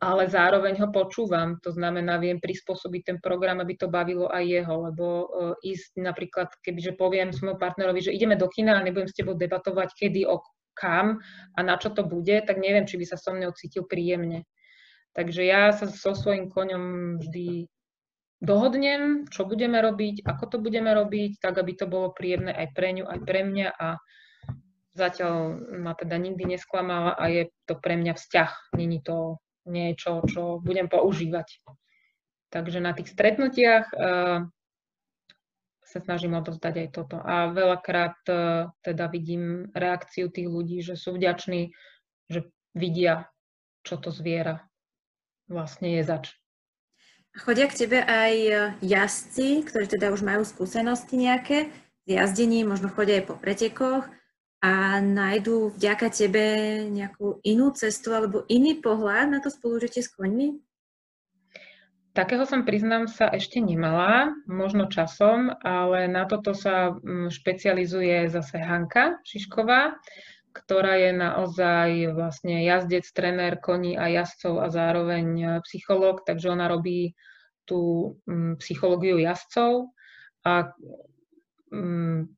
ale 0.00 0.22
zároveň 0.30 0.80
ho 0.80 0.88
počúvam. 0.88 1.60
To 1.64 1.70
znamená, 1.74 2.16
viem 2.16 2.40
prispôsobiť 2.40 3.02
ten 3.14 3.18
program, 3.20 3.60
aby 3.60 3.76
to 3.76 3.92
bavilo 3.92 4.30
aj 4.30 4.44
jeho, 4.44 4.74
lebo 4.88 5.04
uh, 5.04 5.26
ísť 5.60 6.00
napríklad, 6.00 6.48
kebyže 6.64 6.96
poviem 6.96 7.34
svojmu 7.34 7.60
partnerovi, 7.60 8.00
že 8.00 8.14
ideme 8.14 8.38
do 8.38 8.48
kina 8.48 8.78
a 8.78 8.84
nebudem 8.84 9.10
s 9.10 9.16
tebou 9.16 9.36
debatovať, 9.36 9.92
kedy, 9.96 10.24
o 10.28 10.40
kam 10.78 11.18
a 11.58 11.60
na 11.66 11.74
čo 11.74 11.90
to 11.90 12.06
bude, 12.06 12.38
tak 12.46 12.62
neviem, 12.62 12.86
či 12.86 12.94
by 12.94 13.04
sa 13.10 13.18
so 13.18 13.34
mnou 13.34 13.50
cítil 13.50 13.82
príjemne. 13.82 14.46
Takže 15.18 15.42
ja 15.42 15.74
sa 15.74 15.90
so 15.90 16.14
svojím 16.14 16.46
koňom 16.46 17.18
vždy 17.18 17.66
dohodnem, 18.38 19.26
čo 19.30 19.44
budeme 19.44 19.82
robiť, 19.82 20.22
ako 20.22 20.44
to 20.46 20.56
budeme 20.62 20.90
robiť, 20.94 21.42
tak 21.42 21.58
aby 21.58 21.72
to 21.74 21.86
bolo 21.90 22.14
príjemné 22.14 22.54
aj 22.54 22.68
pre 22.74 22.94
ňu, 22.94 23.04
aj 23.06 23.18
pre 23.26 23.40
mňa 23.42 23.68
a 23.74 23.88
zatiaľ 24.94 25.58
ma 25.78 25.94
teda 25.94 26.18
nikdy 26.18 26.58
nesklamala 26.58 27.14
a 27.14 27.24
je 27.30 27.50
to 27.66 27.78
pre 27.78 27.94
mňa 27.98 28.14
vzťah, 28.18 28.74
není 28.78 28.98
to 29.02 29.38
niečo, 29.66 30.24
čo 30.26 30.58
budem 30.58 30.90
používať. 30.90 31.62
Takže 32.48 32.80
na 32.80 32.96
tých 32.96 33.12
stretnutiach 33.12 33.86
uh, 33.92 34.48
sa 35.84 35.98
snažím 36.00 36.40
odovzdať 36.40 36.74
aj 36.84 36.88
toto. 36.96 37.20
A 37.20 37.52
veľakrát 37.52 38.16
uh, 38.26 38.72
teda 38.80 39.12
vidím 39.12 39.68
reakciu 39.76 40.32
tých 40.32 40.48
ľudí, 40.48 40.80
že 40.80 40.96
sú 40.96 41.14
vďační, 41.14 41.76
že 42.32 42.48
vidia, 42.72 43.28
čo 43.84 44.00
to 44.00 44.08
zviera 44.08 44.64
vlastne 45.48 46.00
je 46.00 46.02
zač. 46.04 46.32
Chodia 47.38 47.70
k 47.70 47.86
tebe 47.86 48.02
aj 48.02 48.34
jazdci, 48.82 49.62
ktorí 49.62 49.86
teda 49.86 50.10
už 50.10 50.26
majú 50.26 50.42
skúsenosti 50.42 51.14
nejaké 51.14 51.70
s 52.02 52.08
jazdením, 52.10 52.74
možno 52.74 52.90
chodia 52.90 53.22
aj 53.22 53.30
po 53.30 53.38
pretekoch 53.38 54.10
a 54.58 54.98
nájdú 54.98 55.70
vďaka 55.78 56.10
tebe 56.10 56.46
nejakú 56.90 57.38
inú 57.46 57.70
cestu 57.78 58.10
alebo 58.10 58.42
iný 58.50 58.82
pohľad 58.82 59.30
na 59.30 59.38
to 59.38 59.54
spolužitie 59.54 60.02
s 60.02 60.10
koňmi? 60.10 60.58
Takého 62.10 62.42
som, 62.42 62.66
priznám 62.66 63.06
sa, 63.06 63.30
ešte 63.30 63.62
nemala, 63.62 64.34
možno 64.50 64.90
časom, 64.90 65.54
ale 65.62 66.10
na 66.10 66.26
toto 66.26 66.50
sa 66.50 66.90
mm, 66.90 67.30
špecializuje 67.30 68.26
zase 68.26 68.58
Hanka 68.58 69.22
Šišková, 69.22 69.94
ktorá 70.58 70.98
je 70.98 71.10
naozaj 71.14 71.90
vlastne 72.12 72.66
jazdec, 72.66 73.06
trenér 73.14 73.62
koní 73.62 73.94
a 73.94 74.10
jazdcov 74.10 74.58
a 74.58 74.66
zároveň 74.68 75.60
psychológ, 75.62 76.26
takže 76.26 76.50
ona 76.50 76.66
robí 76.66 77.14
tú 77.68 78.14
mm, 78.26 78.58
psychológiu 78.58 79.22
jazdcov. 79.22 79.94
A 80.42 80.72
Mm, 81.72 82.32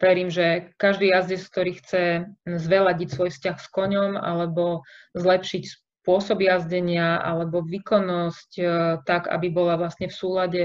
verím, 0.00 0.30
že 0.30 0.72
každý 0.80 1.12
jazdec, 1.12 1.42
ktorý 1.46 1.72
chce 1.78 2.02
zveladiť 2.48 3.08
svoj 3.12 3.30
vzťah 3.30 3.56
s 3.60 3.66
koňom 3.68 4.16
alebo 4.16 4.82
zlepšiť 5.14 5.62
spôsob 6.02 6.42
jazdenia 6.42 7.20
alebo 7.22 7.62
výkonnosť 7.62 8.50
e, 8.58 8.64
tak, 9.06 9.30
aby 9.30 9.48
bola 9.52 9.78
vlastne 9.78 10.10
v 10.10 10.16
súlade 10.16 10.64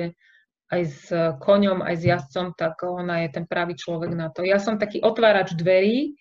aj 0.67 0.81
s 0.83 1.01
koňom, 1.39 1.79
aj 1.79 1.95
s 1.95 2.03
jazdcom, 2.03 2.47
tak 2.59 2.83
ona 2.83 3.23
je 3.23 3.39
ten 3.39 3.45
pravý 3.47 3.79
človek 3.79 4.11
na 4.11 4.27
to. 4.27 4.43
Ja 4.43 4.59
som 4.59 4.75
taký 4.75 4.99
otvárač 4.99 5.55
dverí, 5.55 6.19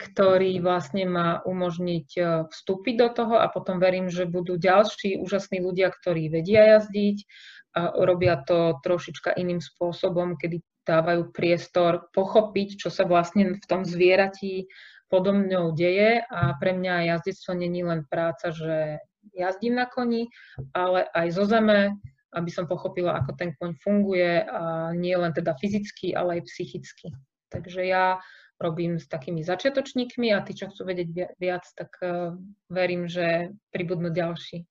ktorý 0.00 0.64
vlastne 0.64 1.04
má 1.04 1.44
umožniť 1.44 2.08
e, 2.16 2.20
vstúpiť 2.48 2.94
do 2.96 3.08
toho 3.12 3.34
a 3.36 3.52
potom 3.52 3.76
verím, 3.76 4.08
že 4.08 4.24
budú 4.24 4.56
ďalší 4.56 5.20
úžasní 5.20 5.60
ľudia, 5.60 5.92
ktorí 5.92 6.32
vedia 6.32 6.80
jazdiť 6.80 7.28
a 7.76 7.80
robia 8.00 8.40
to 8.40 8.80
trošička 8.80 9.36
iným 9.36 9.60
spôsobom, 9.60 10.40
kedy 10.40 10.64
dávajú 10.88 11.30
priestor 11.36 12.08
pochopiť, 12.16 12.80
čo 12.80 12.88
sa 12.88 13.04
vlastne 13.04 13.60
v 13.60 13.64
tom 13.68 13.84
zvieratí 13.84 14.66
podo 15.12 15.36
mňou 15.36 15.76
deje 15.76 16.24
a 16.24 16.56
pre 16.56 16.72
mňa 16.72 17.14
jazdectvo 17.14 17.52
není 17.54 17.84
len 17.84 18.08
práca, 18.08 18.50
že 18.50 19.04
jazdím 19.36 19.76
na 19.76 19.86
koni, 19.86 20.32
ale 20.72 21.04
aj 21.12 21.28
zo 21.34 21.44
zeme, 21.44 21.98
aby 22.30 22.50
som 22.50 22.70
pochopila, 22.70 23.18
ako 23.18 23.34
ten 23.34 23.50
koň 23.58 23.74
funguje 23.82 24.46
a 24.46 24.94
nie 24.94 25.14
len 25.18 25.34
teda 25.34 25.58
fyzicky, 25.58 26.14
ale 26.14 26.38
aj 26.38 26.46
psychicky. 26.46 27.10
Takže 27.50 27.82
ja 27.82 28.22
robím 28.60 29.00
s 29.00 29.08
takými 29.08 29.40
začiatočníkmi 29.42 30.30
a 30.36 30.44
tí, 30.44 30.52
čo 30.52 30.68
chcú 30.68 30.84
vedieť 30.84 31.34
viac, 31.40 31.64
tak 31.74 31.90
uh, 32.04 32.36
verím, 32.68 33.08
že 33.08 33.56
pribudnú 33.72 34.12
ďalší. 34.12 34.68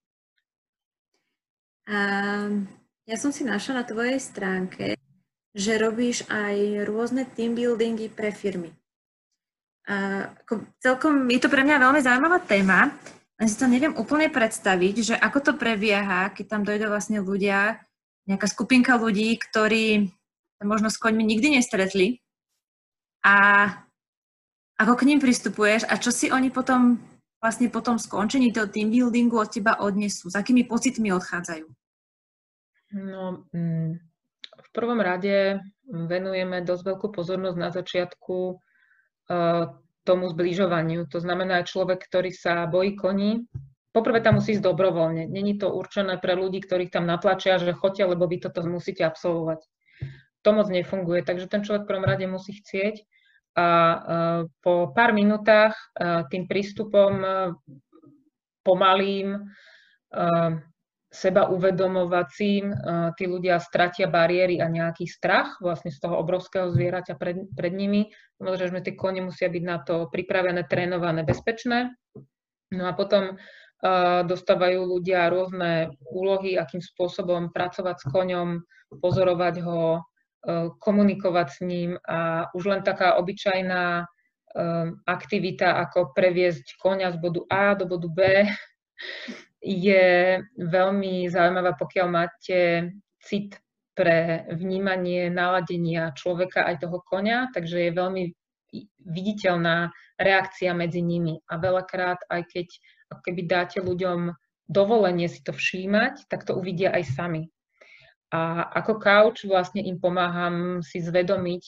Um, 1.89 2.69
ja 3.09 3.17
som 3.17 3.33
si 3.33 3.41
našla 3.41 3.81
na 3.81 3.83
tvojej 3.83 4.21
stránke, 4.21 4.93
že 5.57 5.81
robíš 5.81 6.29
aj 6.29 6.85
rôzne 6.85 7.25
team 7.33 7.57
buildingy 7.57 8.13
pre 8.13 8.29
firmy. 8.29 8.69
Uh, 9.89 10.29
celkom 10.77 11.25
je 11.33 11.41
to 11.41 11.49
pre 11.49 11.65
mňa 11.65 11.81
veľmi 11.81 11.99
zaujímavá 12.05 12.45
téma, 12.45 12.93
len 13.39 13.47
si 13.47 13.55
to 13.55 13.71
neviem 13.71 13.95
úplne 13.95 14.27
predstaviť, 14.27 14.95
že 14.99 15.15
ako 15.15 15.39
to 15.39 15.51
prebieha, 15.55 16.35
keď 16.35 16.45
tam 16.45 16.61
dojdú 16.67 16.91
vlastne 16.91 17.23
ľudia, 17.23 17.79
nejaká 18.27 18.45
skupinka 18.51 18.99
ľudí, 18.99 19.39
ktorí 19.39 20.11
možno 20.59 20.91
s 20.91 20.99
koňmi 20.99 21.23
nikdy 21.23 21.55
nestretli 21.55 22.19
a 23.23 23.67
ako 24.75 24.93
k 24.99 25.07
ním 25.07 25.19
pristupuješ 25.23 25.87
a 25.87 25.95
čo 25.95 26.11
si 26.11 26.27
oni 26.27 26.51
potom 26.51 26.99
vlastne 27.39 27.71
po 27.71 27.79
tom 27.79 27.95
skončení 27.95 28.51
toho 28.51 28.67
team 28.67 28.91
buildingu 28.91 29.39
od 29.39 29.47
teba 29.47 29.79
odnesú, 29.79 30.27
s 30.27 30.35
akými 30.35 30.67
pocitmi 30.67 31.11
odchádzajú? 31.15 31.67
No, 32.99 33.47
mm, 33.55 33.91
v 34.59 34.69
prvom 34.75 34.99
rade 34.99 35.63
venujeme 35.87 36.59
dosť 36.63 36.83
veľkú 36.83 37.07
pozornosť 37.15 37.57
na 37.57 37.69
začiatku 37.71 38.37
uh, 38.59 39.65
tomu 40.09 40.25
zbližovaniu. 40.33 41.05
To 41.13 41.21
znamená, 41.21 41.61
človek, 41.61 42.01
ktorý 42.09 42.33
sa 42.33 42.65
bojí 42.65 42.97
koní, 42.97 43.45
poprvé 43.93 44.25
tam 44.25 44.41
musí 44.41 44.57
ísť 44.57 44.65
dobrovoľne. 44.65 45.29
Není 45.29 45.61
to 45.61 45.69
určené 45.69 46.17
pre 46.17 46.33
ľudí, 46.33 46.65
ktorých 46.65 46.89
tam 46.89 47.05
natlačia, 47.05 47.61
že 47.61 47.77
choďte, 47.77 48.17
lebo 48.17 48.25
vy 48.25 48.41
toto 48.41 48.65
musíte 48.65 49.05
absolvovať. 49.05 49.61
To 50.41 50.49
moc 50.55 50.67
nefunguje, 50.73 51.21
takže 51.21 51.51
ten 51.51 51.61
človek 51.61 51.85
v 51.85 51.89
prvom 51.93 52.07
rade 52.07 52.25
musí 52.25 52.57
chcieť 52.57 53.05
a 53.59 53.67
uh, 53.67 53.99
po 54.63 54.95
pár 54.95 55.11
minútach 55.11 55.75
uh, 55.75 56.23
tým 56.31 56.47
prístupom 56.47 57.11
uh, 57.19 57.51
pomalým, 58.63 59.51
seba 61.09 61.49
uvedomovacím, 61.49 62.69
tí 63.17 63.25
ľudia 63.25 63.57
stratia 63.57 64.05
bariéry 64.05 64.61
a 64.61 64.69
nejaký 64.69 65.09
strach 65.09 65.57
vlastne 65.57 65.89
z 65.89 65.97
toho 65.97 66.21
obrovského 66.21 66.69
zvieraťa 66.69 67.17
pred, 67.17 67.49
pred 67.57 67.73
nimi. 67.73 68.13
Samozrejme, 68.37 68.85
tie 68.85 68.93
kone 68.93 69.25
musia 69.25 69.49
byť 69.49 69.63
na 69.65 69.81
to 69.81 70.05
pripravené, 70.13 70.69
trénované, 70.69 71.25
bezpečné. 71.25 71.97
No 72.69 72.83
a 72.85 72.93
potom 72.93 73.33
uh, 73.33 74.21
dostávajú 74.21 74.85
ľudia 74.85 75.33
rôzne 75.33 75.97
úlohy, 76.13 76.61
akým 76.61 76.85
spôsobom 76.85 77.49
pracovať 77.49 77.95
s 77.97 78.05
koňom, 78.05 78.61
pozorovať 79.01 79.65
ho, 79.65 79.81
uh, 79.97 80.69
komunikovať 80.77 81.47
s 81.49 81.59
ním 81.65 81.97
a 82.05 82.53
už 82.53 82.69
len 82.69 82.81
taká 82.85 83.17
obyčajná 83.17 84.05
aktivita, 85.05 85.77
ako 85.77 86.09
previesť 86.17 86.81
koňa 86.81 87.13
z 87.13 87.17
bodu 87.21 87.41
A 87.53 87.77
do 87.77 87.85
bodu 87.85 88.09
B, 88.09 88.49
je 89.59 90.39
veľmi 90.55 91.27
zaujímavá, 91.27 91.75
pokiaľ 91.75 92.07
máte 92.07 92.89
cit 93.19 93.59
pre 93.93 94.47
vnímanie 94.55 95.27
naladenia 95.27 96.15
človeka 96.15 96.63
aj 96.63 96.87
toho 96.87 97.03
konia, 97.03 97.51
takže 97.51 97.91
je 97.91 97.91
veľmi 97.91 98.23
viditeľná 99.03 99.91
reakcia 100.15 100.71
medzi 100.71 101.03
nimi. 101.03 101.41
A 101.51 101.59
veľakrát, 101.59 102.23
aj 102.31 102.47
keď 102.47 102.67
ako 103.11 103.21
keby 103.27 103.41
dáte 103.49 103.77
ľuďom 103.83 104.31
dovolenie 104.69 105.27
si 105.27 105.41
to 105.43 105.51
všímať, 105.51 106.29
tak 106.29 106.45
to 106.45 106.55
uvidia 106.55 106.93
aj 106.93 107.03
sami. 107.11 107.49
A 108.29 108.69
ako 108.77 109.01
couch 109.01 109.41
vlastne 109.49 109.81
im 109.81 109.97
pomáham 109.97 110.85
si 110.85 111.01
zvedomiť 111.01 111.63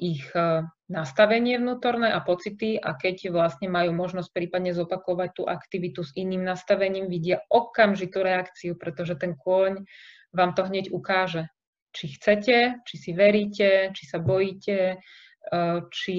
ich 0.00 0.24
uh, 0.32 0.64
nastavenie 0.88 1.58
vnútorné 1.58 2.08
a 2.14 2.22
pocity 2.22 2.78
a 2.78 2.94
keď 2.94 3.34
vlastne 3.34 3.66
majú 3.68 3.92
možnosť 3.92 4.30
prípadne 4.32 4.72
zopakovať 4.72 5.30
tú 5.34 5.42
aktivitu 5.44 6.06
s 6.06 6.14
iným 6.14 6.46
nastavením, 6.46 7.10
vidia 7.10 7.42
okamžitú 7.50 8.22
reakciu, 8.22 8.78
pretože 8.78 9.18
ten 9.18 9.34
kôň 9.34 9.84
vám 10.30 10.54
to 10.54 10.62
hneď 10.64 10.94
ukáže. 10.94 11.50
Či 11.90 12.16
chcete, 12.20 12.56
či 12.86 12.94
si 12.96 13.10
veríte, 13.12 13.90
či 13.92 14.04
sa 14.06 14.20
bojíte, 14.20 15.00
eh, 15.00 15.78
či 15.90 16.18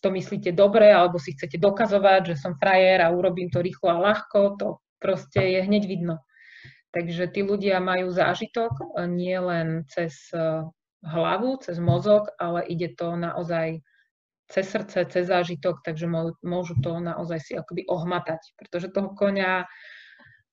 to 0.00 0.08
myslíte 0.08 0.56
dobre, 0.56 0.88
alebo 0.88 1.20
si 1.20 1.36
chcete 1.36 1.60
dokazovať, 1.60 2.32
že 2.32 2.36
som 2.40 2.56
frajer 2.56 3.04
a 3.04 3.12
urobím 3.12 3.52
to 3.52 3.60
rýchlo 3.60 3.92
a 3.92 4.00
ľahko, 4.00 4.56
to 4.56 4.80
proste 4.96 5.36
je 5.36 5.60
hneď 5.60 5.84
vidno. 5.84 6.24
Takže 6.94 7.26
tí 7.34 7.42
ľudia 7.42 7.82
majú 7.82 8.14
zážitok 8.14 8.72
eh, 8.78 9.10
nie 9.10 9.34
len 9.34 9.82
cez 9.90 10.30
hlavu, 11.04 11.60
cez 11.60 11.76
mozog, 11.76 12.32
ale 12.40 12.64
ide 12.64 12.96
to 12.96 13.12
naozaj 13.12 13.84
cez 14.48 14.64
srdce, 14.68 15.04
cez 15.08 15.24
zážitok, 15.28 15.84
takže 15.84 16.08
môžu 16.44 16.74
to 16.80 17.00
naozaj 17.00 17.40
si 17.40 17.52
akoby 17.56 17.88
ohmatať, 17.88 18.40
pretože 18.56 18.92
toho 18.92 19.16
konia 19.16 19.64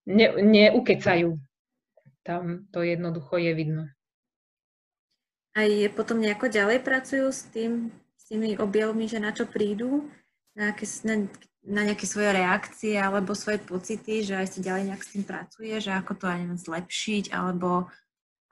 ne, 0.07 0.31
neukecajú. 0.39 1.35
Tam 2.23 2.69
to 2.71 2.85
jednoducho 2.85 3.37
je 3.41 3.51
vidno. 3.55 3.83
A 5.51 5.67
je 5.67 5.91
potom 5.91 6.23
nejako 6.23 6.47
ďalej 6.47 6.79
pracujú 6.79 7.27
s, 7.27 7.43
tým, 7.51 7.91
s 8.15 8.23
tými 8.31 8.55
objavmi, 8.55 9.03
že 9.11 9.19
na 9.19 9.35
čo 9.35 9.43
prídu, 9.43 10.07
na 10.55 10.71
nejaké, 10.71 10.87
na, 11.03 11.27
na 11.61 11.85
nejaké 11.85 12.09
svoje 12.09 12.33
reakcie 12.33 12.97
alebo 12.97 13.37
svoje 13.37 13.61
pocity, 13.61 14.25
že 14.25 14.33
aj 14.33 14.47
si 14.49 14.59
ďalej 14.65 14.83
nejak 14.89 15.03
s 15.05 15.11
tým 15.13 15.25
pracuje, 15.25 15.73
že 15.77 15.93
ako 15.93 16.13
to 16.17 16.25
aj 16.25 16.37
neviem, 16.41 16.57
zlepšiť, 16.57 17.25
alebo 17.33 17.89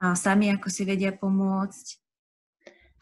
a 0.00 0.16
sami 0.16 0.48
ako 0.48 0.72
si 0.72 0.88
vedia 0.88 1.12
pomôcť? 1.12 1.86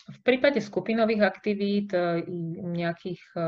V 0.09 0.19
prípade 0.25 0.59
skupinových 0.59 1.23
aktivít, 1.23 1.93
e, 1.95 2.25
nejakých 2.65 3.23
e, 3.37 3.41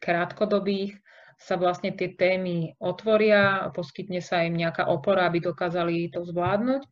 krátkodobých, 0.00 0.98
sa 1.40 1.56
vlastne 1.56 1.96
tie 1.96 2.12
témy 2.12 2.76
otvoria, 2.76 3.72
poskytne 3.72 4.20
sa 4.20 4.44
im 4.44 4.60
nejaká 4.60 4.92
opora, 4.92 5.24
aby 5.24 5.40
dokázali 5.40 6.12
to 6.12 6.20
zvládnuť. 6.20 6.84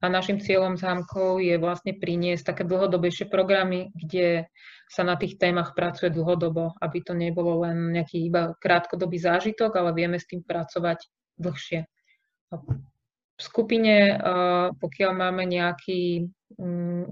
A 0.00 0.12
našim 0.12 0.38
cieľom 0.38 0.76
zámkov 0.76 1.40
je 1.40 1.56
vlastne 1.56 1.96
priniesť 1.96 2.54
také 2.54 2.62
dlhodobejšie 2.68 3.26
programy, 3.32 3.90
kde 3.96 4.46
sa 4.86 5.02
na 5.02 5.18
tých 5.18 5.40
témach 5.40 5.74
pracuje 5.74 6.12
dlhodobo, 6.12 6.76
aby 6.78 6.98
to 7.02 7.16
nebolo 7.16 7.66
len 7.66 7.90
nejaký 7.96 8.30
iba 8.30 8.54
krátkodobý 8.62 9.18
zážitok, 9.18 9.74
ale 9.74 9.90
vieme 9.96 10.20
s 10.20 10.28
tým 10.30 10.46
pracovať 10.46 11.02
dlhšie 11.42 11.88
v 13.36 13.40
skupine, 13.44 14.16
pokiaľ 14.80 15.12
máme 15.12 15.44
nejaký 15.44 16.24
mm, 16.56 17.04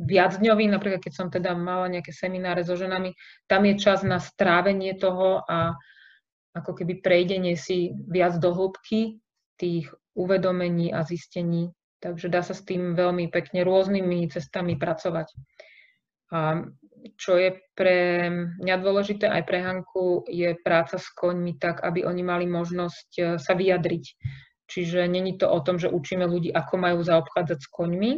viacdňový, 0.00 0.64
napríklad 0.72 1.04
keď 1.04 1.12
som 1.12 1.28
teda 1.28 1.52
mala 1.52 1.92
nejaké 1.92 2.16
semináre 2.16 2.64
so 2.64 2.80
ženami, 2.80 3.12
tam 3.44 3.68
je 3.68 3.74
čas 3.76 4.00
na 4.00 4.16
strávenie 4.16 4.96
toho 4.96 5.44
a 5.44 5.76
ako 6.56 6.72
keby 6.72 7.04
prejdenie 7.04 7.60
si 7.60 7.92
viac 8.08 8.40
do 8.40 8.56
hĺbky 8.56 9.20
tých 9.60 9.92
uvedomení 10.16 10.96
a 10.96 11.04
zistení. 11.04 11.68
Takže 12.00 12.28
dá 12.28 12.44
sa 12.44 12.52
s 12.52 12.62
tým 12.62 12.92
veľmi 12.92 13.32
pekne 13.32 13.64
rôznymi 13.64 14.28
cestami 14.28 14.76
pracovať. 14.76 15.32
A 16.34 16.66
čo 17.16 17.38
je 17.38 17.54
pre 17.78 18.28
mňa 18.60 18.76
dôležité 18.82 19.30
aj 19.30 19.42
pre 19.46 19.62
Hanku, 19.62 20.26
je 20.26 20.58
práca 20.58 20.98
s 20.98 21.06
koňmi 21.14 21.56
tak, 21.56 21.80
aby 21.86 22.02
oni 22.02 22.22
mali 22.26 22.46
možnosť 22.50 23.08
eh, 23.16 23.24
sa 23.38 23.52
vyjadriť 23.54 24.04
Čiže 24.66 25.06
není 25.06 25.38
to 25.38 25.46
o 25.50 25.62
tom, 25.62 25.78
že 25.78 25.90
učíme 25.90 26.26
ľudí, 26.26 26.50
ako 26.50 26.74
majú 26.76 26.98
zaobchádzať 27.06 27.58
s 27.62 27.68
koňmi, 27.70 28.12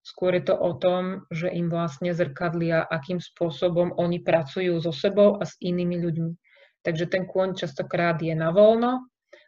skôr 0.00 0.32
je 0.40 0.44
to 0.48 0.56
o 0.56 0.72
tom, 0.80 1.28
že 1.28 1.52
im 1.52 1.68
vlastne 1.68 2.16
zrkadlia, 2.16 2.88
akým 2.88 3.20
spôsobom 3.20 3.92
oni 4.00 4.24
pracujú 4.24 4.80
so 4.80 4.96
sebou 4.96 5.36
a 5.36 5.44
s 5.44 5.60
inými 5.60 6.00
ľuďmi. 6.00 6.32
Takže 6.80 7.12
ten 7.12 7.28
kôň 7.28 7.60
častokrát 7.60 8.16
je 8.24 8.32
na 8.32 8.48
voľno 8.48 9.04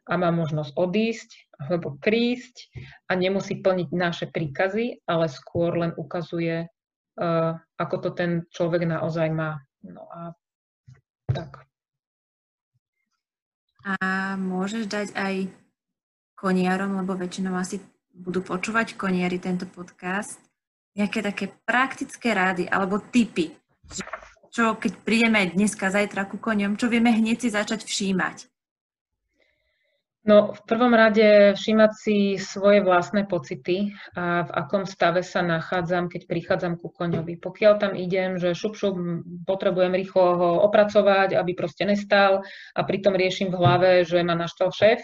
a 0.09 0.13
má 0.19 0.35
možnosť 0.35 0.75
odísť 0.75 1.31
alebo 1.63 1.95
prísť 2.03 2.75
a 3.07 3.15
nemusí 3.15 3.63
plniť 3.63 3.89
naše 3.95 4.27
príkazy, 4.27 5.07
ale 5.07 5.31
skôr 5.31 5.79
len 5.79 5.95
ukazuje, 5.95 6.67
uh, 6.67 7.53
ako 7.79 7.97
to 8.03 8.11
ten 8.11 8.31
človek 8.51 8.83
naozaj 8.83 9.31
má. 9.31 9.63
No 9.87 10.11
a 10.11 10.35
tak. 11.31 11.67
A 13.83 14.35
môžeš 14.39 14.87
dať 14.87 15.09
aj 15.15 15.35
koniarom, 16.39 17.03
lebo 17.03 17.19
väčšinou 17.19 17.55
asi 17.59 17.83
budú 18.15 18.43
počúvať 18.43 18.95
koniari 18.99 19.39
tento 19.39 19.67
podcast, 19.67 20.39
nejaké 20.99 21.25
také 21.25 21.47
praktické 21.65 22.35
rády 22.35 22.69
alebo 22.69 23.01
tipy, 23.01 23.55
čo 24.53 24.77
keď 24.77 24.93
prídeme 25.01 25.49
dneska, 25.49 25.89
zajtra 25.89 26.29
ku 26.29 26.37
koniom, 26.37 26.77
čo 26.77 26.93
vieme 26.93 27.09
hneď 27.09 27.41
si 27.41 27.49
začať 27.49 27.89
všímať? 27.89 28.52
No, 30.23 30.55
v 30.55 30.61
prvom 30.71 30.95
rade 30.95 31.59
všímať 31.59 31.93
si 31.99 32.39
svoje 32.39 32.79
vlastné 32.79 33.27
pocity 33.27 33.91
a 34.15 34.47
v 34.47 34.51
akom 34.55 34.87
stave 34.87 35.27
sa 35.27 35.43
nachádzam, 35.43 36.07
keď 36.07 36.31
prichádzam 36.31 36.79
ku 36.79 36.95
koňovi. 36.95 37.43
Pokiaľ 37.43 37.73
tam 37.83 37.99
idem, 37.99 38.39
že 38.39 38.55
šup, 38.55 38.79
šup, 38.79 38.95
potrebujem 39.51 39.91
rýchlo 39.91 40.27
ho 40.39 40.51
opracovať, 40.63 41.35
aby 41.35 41.59
proste 41.59 41.91
nestal 41.91 42.47
a 42.79 42.81
pritom 42.87 43.19
riešim 43.19 43.51
v 43.51 43.59
hlave, 43.59 43.91
že 44.07 44.23
ma 44.23 44.39
naštval 44.39 44.71
šéf, 44.71 45.03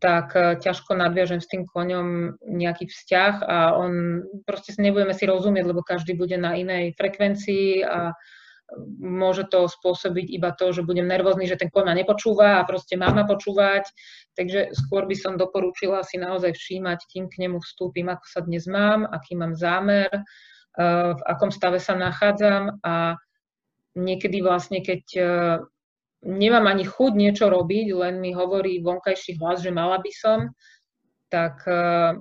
tak 0.00 0.32
e, 0.32 0.56
ťažko 0.64 0.96
nadviažem 0.96 1.44
s 1.44 1.52
tým 1.52 1.68
koňom 1.68 2.40
nejaký 2.42 2.88
vzťah 2.88 3.34
a 3.44 3.76
on 3.76 4.24
proste 4.48 4.72
nebudeme 4.80 5.12
si 5.12 5.28
rozumieť, 5.28 5.64
lebo 5.68 5.84
každý 5.84 6.16
bude 6.16 6.40
na 6.40 6.56
inej 6.56 6.96
frekvencii 6.96 7.84
a 7.84 8.16
môže 9.00 9.44
to 9.48 9.68
spôsobiť 9.68 10.26
iba 10.32 10.52
to, 10.56 10.72
že 10.72 10.86
budem 10.86 11.04
nervózny, 11.04 11.44
že 11.44 11.60
ten 11.60 11.68
koň 11.68 11.84
ma 11.92 11.94
nepočúva 11.96 12.48
a 12.60 12.66
proste 12.68 12.96
má 12.96 13.12
ma 13.12 13.28
počúvať. 13.28 13.84
Takže 14.36 14.72
skôr 14.72 15.04
by 15.04 15.16
som 15.16 15.36
doporučila 15.36 16.00
si 16.04 16.16
naozaj 16.16 16.56
všímať, 16.56 17.04
kým 17.08 17.28
k 17.28 17.34
nemu 17.46 17.60
vstúpim, 17.60 18.08
ako 18.08 18.24
sa 18.24 18.40
dnes 18.40 18.64
mám, 18.64 19.04
aký 19.04 19.36
mám 19.36 19.52
zámer, 19.52 20.08
e, 20.08 20.20
v 21.12 21.22
akom 21.28 21.52
stave 21.52 21.76
sa 21.76 21.92
nachádzam 21.92 22.80
a 22.80 23.20
niekedy 23.92 24.40
vlastne, 24.40 24.80
keď 24.80 25.02
e, 25.16 25.24
nemám 26.24 26.64
ani 26.64 26.88
chuť 26.88 27.12
niečo 27.12 27.52
robiť, 27.52 27.86
len 27.92 28.24
mi 28.24 28.32
hovorí 28.32 28.80
vonkajší 28.80 29.36
hlas, 29.36 29.60
že 29.60 29.74
mala 29.74 30.00
by 30.00 30.12
som, 30.16 30.48
tak 31.28 31.60
e, 31.68 32.16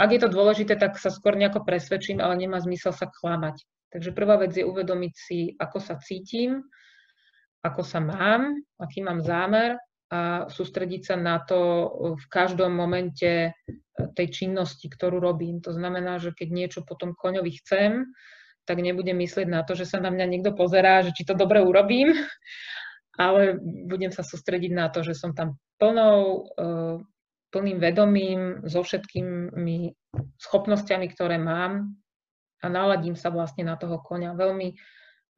ak 0.00 0.08
je 0.08 0.20
to 0.22 0.32
dôležité, 0.32 0.78
tak 0.78 0.96
sa 0.96 1.10
skôr 1.12 1.34
nejako 1.34 1.66
presvedčím, 1.66 2.22
ale 2.22 2.38
nemá 2.38 2.62
zmysel 2.62 2.94
sa 2.94 3.10
klamať. 3.10 3.66
Takže 3.90 4.14
prvá 4.14 4.38
vec 4.38 4.54
je 4.54 4.62
uvedomiť 4.62 5.14
si, 5.14 5.40
ako 5.58 5.78
sa 5.82 5.98
cítim, 5.98 6.62
ako 7.60 7.82
sa 7.84 8.00
mám, 8.00 8.56
aký 8.80 9.02
mám 9.02 9.20
zámer 9.20 9.76
a 10.10 10.50
sústrediť 10.50 11.02
sa 11.12 11.16
na 11.18 11.38
to 11.42 11.58
v 12.18 12.24
každom 12.26 12.74
momente 12.74 13.54
tej 14.14 14.26
činnosti, 14.30 14.90
ktorú 14.90 15.22
robím. 15.22 15.62
To 15.62 15.70
znamená, 15.70 16.18
že 16.18 16.34
keď 16.34 16.48
niečo 16.50 16.80
potom 16.82 17.14
koňovi 17.14 17.52
chcem, 17.62 18.10
tak 18.66 18.82
nebudem 18.82 19.18
myslieť 19.18 19.46
na 19.50 19.62
to, 19.62 19.74
že 19.74 19.86
sa 19.86 19.98
na 19.98 20.10
mňa 20.10 20.26
niekto 20.26 20.50
pozerá, 20.54 21.02
že 21.02 21.14
či 21.14 21.26
to 21.26 21.34
dobre 21.34 21.62
urobím, 21.62 22.14
ale 23.18 23.58
budem 23.86 24.10
sa 24.14 24.22
sústrediť 24.22 24.72
na 24.74 24.90
to, 24.90 25.02
že 25.02 25.14
som 25.14 25.34
tam 25.34 25.58
plnou, 25.78 26.46
eh, 26.58 26.96
plným 27.50 27.78
vedomím, 27.82 28.40
so 28.66 28.82
všetkými 28.86 29.94
schopnosťami, 30.38 31.06
ktoré 31.10 31.38
mám 31.38 31.98
a 32.60 32.66
naladím 32.68 33.16
sa 33.16 33.32
vlastne 33.32 33.64
na 33.64 33.74
toho 33.76 33.98
konia. 34.00 34.36
Veľmi 34.36 34.76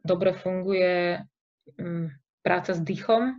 dobre 0.02 0.34
funguje 0.34 1.22
mm, 1.78 2.06
práca 2.42 2.74
s 2.74 2.80
dýchom 2.82 3.38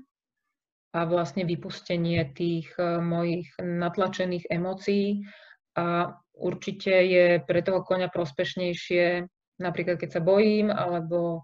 a 0.94 1.00
vlastne 1.10 1.44
vypustenie 1.44 2.32
tých 2.32 2.72
e, 2.80 3.04
mojich 3.04 3.52
natlačených 3.60 4.48
emócií 4.48 5.28
a 5.76 6.16
určite 6.38 6.94
je 6.94 7.26
pre 7.44 7.60
toho 7.66 7.84
konia 7.84 8.08
prospešnejšie, 8.08 9.28
napríklad 9.60 10.00
keď 10.00 10.10
sa 10.18 10.22
bojím 10.24 10.72
alebo 10.72 11.44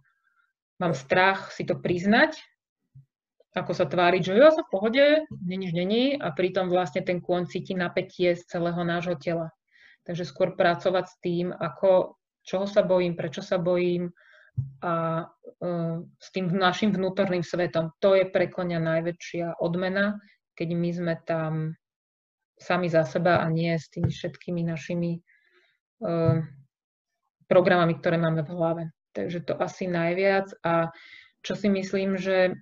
mám 0.79 0.95
strach 0.95 1.51
si 1.51 1.67
to 1.67 1.75
priznať, 1.75 2.39
ako 3.57 3.73
sa 3.73 3.89
tváriť, 3.89 4.21
že 4.21 4.37
ja 4.37 4.53
som 4.53 4.63
v 4.63 4.71
pohode, 4.71 5.05
nič 5.43 5.73
není 5.73 6.15
a 6.15 6.29
pritom 6.29 6.69
vlastne 6.69 7.01
ten 7.01 7.17
kôň 7.17 7.49
cíti 7.49 7.73
napätie 7.73 8.37
z 8.37 8.45
celého 8.45 8.79
nášho 8.85 9.17
tela. 9.17 9.49
Takže 10.05 10.23
skôr 10.29 10.53
pracovať 10.53 11.05
s 11.09 11.15
tým, 11.19 11.49
ako 11.51 12.15
čoho 12.49 12.65
sa 12.65 12.81
bojím, 12.81 13.13
prečo 13.13 13.45
sa 13.45 13.61
bojím 13.61 14.09
a 14.81 15.23
uh, 15.29 16.01
s 16.17 16.27
tým 16.33 16.49
našim 16.49 16.89
vnútorným 16.89 17.45
svetom. 17.45 17.93
To 18.01 18.17
je 18.17 18.25
pre 18.25 18.49
konia 18.49 18.81
najväčšia 18.81 19.61
odmena, 19.61 20.17
keď 20.57 20.67
my 20.73 20.89
sme 20.89 21.13
tam 21.29 21.53
sami 22.57 22.89
za 22.89 23.05
seba 23.05 23.39
a 23.39 23.47
nie 23.47 23.77
s 23.77 23.87
tými 23.93 24.09
všetkými 24.09 24.65
našimi 24.65 25.21
uh, 25.21 26.41
programami, 27.45 27.93
ktoré 28.01 28.17
máme 28.17 28.41
v 28.43 28.51
hlave. 28.57 28.83
Takže 29.13 29.45
to 29.45 29.53
asi 29.61 29.85
najviac. 29.87 30.49
A 30.65 30.91
čo 31.45 31.55
si 31.55 31.71
myslím, 31.71 32.19
že 32.19 32.57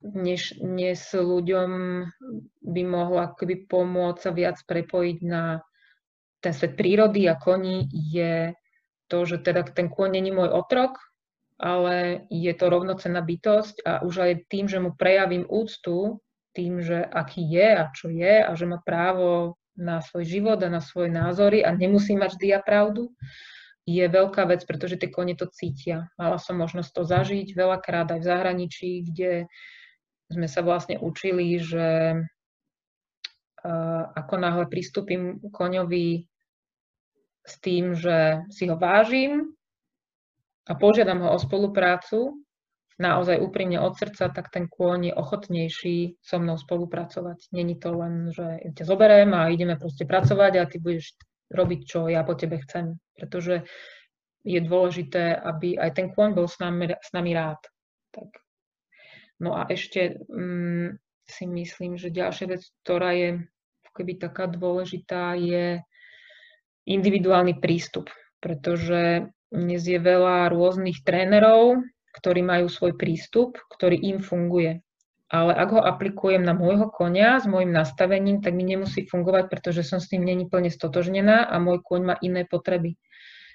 dnes, 0.00 0.50
dnes 0.56 1.00
ľuďom 1.12 1.70
by 2.64 2.82
mohlo 2.88 3.20
akoby 3.20 3.68
pomôcť 3.68 4.18
sa 4.18 4.30
viac 4.32 4.56
prepojiť 4.64 5.18
na 5.28 5.60
ten 6.40 6.56
svet 6.56 6.74
prírody 6.74 7.28
a 7.28 7.36
koní, 7.36 7.84
je 7.92 8.56
to, 9.10 9.26
že 9.26 9.42
teda 9.42 9.66
ten 9.66 9.90
kôň 9.90 10.22
není 10.22 10.30
môj 10.30 10.54
otrok, 10.54 11.02
ale 11.60 12.24
je 12.30 12.52
to 12.56 12.70
rovnocenná 12.70 13.20
bytosť 13.20 13.84
a 13.84 13.92
už 14.06 14.14
aj 14.24 14.32
tým, 14.48 14.70
že 14.70 14.80
mu 14.80 14.96
prejavím 14.96 15.44
úctu, 15.44 16.22
tým, 16.56 16.80
že 16.80 17.04
aký 17.04 17.44
je 17.44 17.68
a 17.76 17.84
čo 17.92 18.08
je 18.08 18.34
a 18.40 18.50
že 18.54 18.64
má 18.70 18.78
právo 18.80 19.60
na 19.76 20.00
svoj 20.00 20.24
život 20.24 20.58
a 20.62 20.72
na 20.72 20.80
svoje 20.80 21.12
názory 21.12 21.62
a 21.62 21.74
nemusí 21.74 22.16
mať 22.16 22.36
vždy 22.38 22.48
a 22.56 22.60
pravdu, 22.62 23.12
je 23.88 24.04
veľká 24.06 24.46
vec, 24.46 24.62
pretože 24.68 24.96
tie 25.00 25.10
kone 25.10 25.34
to 25.34 25.50
cítia. 25.50 26.12
Mala 26.14 26.38
som 26.38 26.54
možnosť 26.60 26.90
to 26.94 27.02
zažiť 27.02 27.48
veľakrát 27.56 28.12
aj 28.14 28.20
v 28.22 28.28
zahraničí, 28.28 28.90
kde 29.10 29.50
sme 30.30 30.46
sa 30.46 30.62
vlastne 30.62 31.00
učili, 31.02 31.58
že 31.58 32.22
uh, 32.22 34.02
ako 34.14 34.34
náhle 34.38 34.70
pristúpim 34.70 35.42
koňovi 35.50 36.29
s 37.50 37.58
tým, 37.58 37.98
že 37.98 38.46
si 38.54 38.70
ho 38.70 38.78
vážim 38.78 39.50
a 40.70 40.72
požiadam 40.78 41.26
ho 41.26 41.34
o 41.34 41.38
spoluprácu, 41.42 42.38
naozaj 43.00 43.40
úprimne 43.40 43.80
od 43.80 43.96
srdca, 43.96 44.28
tak 44.28 44.52
ten 44.52 44.68
kôň 44.68 45.10
je 45.10 45.14
ochotnejší 45.16 46.20
so 46.20 46.36
mnou 46.36 46.60
spolupracovať. 46.60 47.48
Není 47.56 47.80
to 47.80 47.96
len, 47.96 48.28
že 48.28 48.60
ťa 48.76 48.84
zoberiem 48.84 49.32
a 49.32 49.48
ideme 49.48 49.80
proste 49.80 50.04
pracovať 50.04 50.52
a 50.60 50.68
ty 50.68 50.76
budeš 50.76 51.16
robiť, 51.48 51.80
čo 51.88 52.06
ja 52.12 52.20
po 52.22 52.36
tebe 52.36 52.60
chcem. 52.60 53.00
Pretože 53.16 53.64
je 54.44 54.60
dôležité, 54.60 55.32
aby 55.32 55.80
aj 55.80 55.90
ten 55.96 56.06
kôň 56.12 56.36
bol 56.36 56.44
s 56.44 56.60
nami, 56.60 56.92
s 56.92 57.10
nami 57.16 57.32
rád. 57.32 57.60
Tak. 58.12 58.30
No 59.40 59.56
a 59.56 59.64
ešte 59.72 60.20
mm, 60.28 61.00
si 61.24 61.44
myslím, 61.48 61.96
že 61.96 62.12
ďalšia 62.12 62.46
vec, 62.52 62.62
ktorá 62.84 63.16
je 63.16 63.48
keby 63.96 64.20
taká 64.20 64.46
dôležitá, 64.46 65.34
je 65.40 65.80
individuálny 66.88 67.60
prístup, 67.60 68.08
pretože 68.40 69.28
dnes 69.50 69.82
je 69.82 69.98
veľa 69.98 70.48
rôznych 70.54 71.02
trénerov, 71.02 71.82
ktorí 72.14 72.40
majú 72.42 72.70
svoj 72.70 72.94
prístup, 72.94 73.58
ktorý 73.70 73.98
im 73.98 74.18
funguje. 74.22 74.82
Ale 75.30 75.54
ak 75.54 75.68
ho 75.70 75.80
aplikujem 75.82 76.42
na 76.42 76.58
môjho 76.58 76.90
konia 76.90 77.38
s 77.38 77.46
môjim 77.46 77.70
nastavením, 77.70 78.42
tak 78.42 78.50
mi 78.58 78.66
nemusí 78.66 79.06
fungovať, 79.06 79.46
pretože 79.46 79.86
som 79.86 80.02
s 80.02 80.10
tým 80.10 80.26
není 80.26 80.50
plne 80.50 80.74
stotožnená 80.74 81.46
a 81.46 81.54
môj 81.62 81.86
koň 81.86 82.00
má 82.02 82.16
iné 82.18 82.42
potreby. 82.42 82.98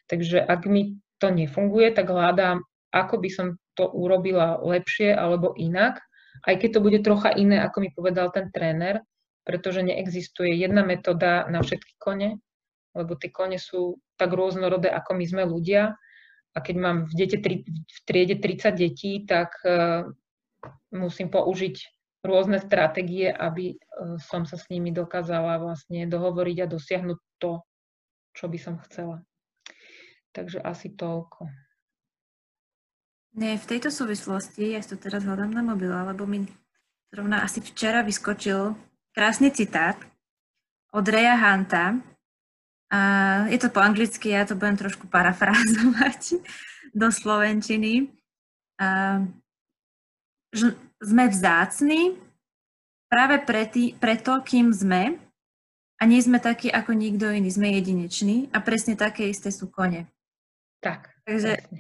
Takže 0.08 0.40
ak 0.40 0.72
mi 0.72 1.04
to 1.20 1.28
nefunguje, 1.36 1.92
tak 1.92 2.08
hľadám, 2.08 2.64
ako 2.96 3.16
by 3.20 3.30
som 3.32 3.48
to 3.76 3.92
urobila 3.92 4.56
lepšie 4.64 5.12
alebo 5.12 5.52
inak, 5.60 6.00
aj 6.48 6.56
keď 6.64 6.70
to 6.80 6.84
bude 6.84 7.00
trocha 7.04 7.36
iné, 7.36 7.60
ako 7.60 7.84
mi 7.84 7.90
povedal 7.92 8.32
ten 8.32 8.52
tréner, 8.56 9.04
pretože 9.44 9.84
neexistuje 9.84 10.56
jedna 10.56 10.88
metóda 10.88 11.44
na 11.52 11.60
všetky 11.60 12.00
kone, 12.00 12.40
lebo 12.96 13.20
tie 13.20 13.30
kone 13.30 13.60
sú 13.60 14.00
tak 14.16 14.32
rôznorodé, 14.32 14.88
ako 14.90 15.20
my 15.20 15.26
sme 15.28 15.44
ľudia. 15.44 15.94
A 16.56 16.58
keď 16.64 16.76
mám 16.80 16.98
v, 17.06 17.14
dete, 17.20 17.38
v 17.44 17.98
triede 18.08 18.40
30 18.40 18.72
detí, 18.80 19.28
tak 19.28 19.60
uh, 19.68 20.08
musím 20.96 21.28
použiť 21.28 21.76
rôzne 22.24 22.64
stratégie, 22.64 23.28
aby 23.28 23.76
uh, 23.76 24.16
som 24.24 24.48
sa 24.48 24.56
s 24.56 24.72
nimi 24.72 24.96
dokázala 24.96 25.60
vlastne 25.60 26.08
dohovoriť 26.08 26.58
a 26.64 26.72
dosiahnuť 26.72 27.20
to, 27.44 27.60
čo 28.32 28.46
by 28.48 28.58
som 28.58 28.80
chcela. 28.88 29.20
Takže 30.32 30.64
asi 30.64 30.96
toľko. 30.96 31.52
Nie, 33.36 33.60
v 33.60 33.68
tejto 33.68 33.92
súvislosti, 33.92 34.72
ja 34.72 34.80
to 34.80 34.96
teraz 34.96 35.28
hľadám 35.28 35.52
na 35.52 35.60
mobil, 35.60 35.92
lebo 35.92 36.24
mi 36.24 36.48
zrovna 37.12 37.44
asi 37.44 37.60
včera 37.60 38.00
vyskočil 38.00 38.80
krásny 39.12 39.52
citát 39.52 40.00
od 40.96 41.04
Reja 41.04 41.36
Hanta, 41.36 42.00
a 42.94 43.00
je 43.50 43.58
to 43.58 43.74
po 43.74 43.82
anglicky, 43.82 44.30
ja 44.30 44.46
to 44.46 44.54
budem 44.54 44.78
trošku 44.78 45.10
parafrázovať 45.10 46.38
do 47.02 47.08
slovenčiny. 47.10 48.14
A, 48.78 49.22
že 50.56 50.78
sme 51.04 51.28
vzácni 51.28 52.16
práve 53.12 53.42
pretý, 53.44 53.96
preto, 53.98 54.40
kým 54.44 54.72
sme, 54.72 55.20
a 55.96 56.04
nie 56.04 56.20
sme 56.20 56.44
takí 56.44 56.68
ako 56.68 56.92
nikto 56.92 57.32
iný, 57.32 57.48
sme 57.48 57.72
jedineční 57.72 58.52
a 58.52 58.60
presne 58.60 59.00
také 59.00 59.32
isté 59.32 59.48
sú 59.48 59.72
kone. 59.72 60.12
Tak. 60.84 61.08
Takže 61.24 61.56
presne, 61.56 61.80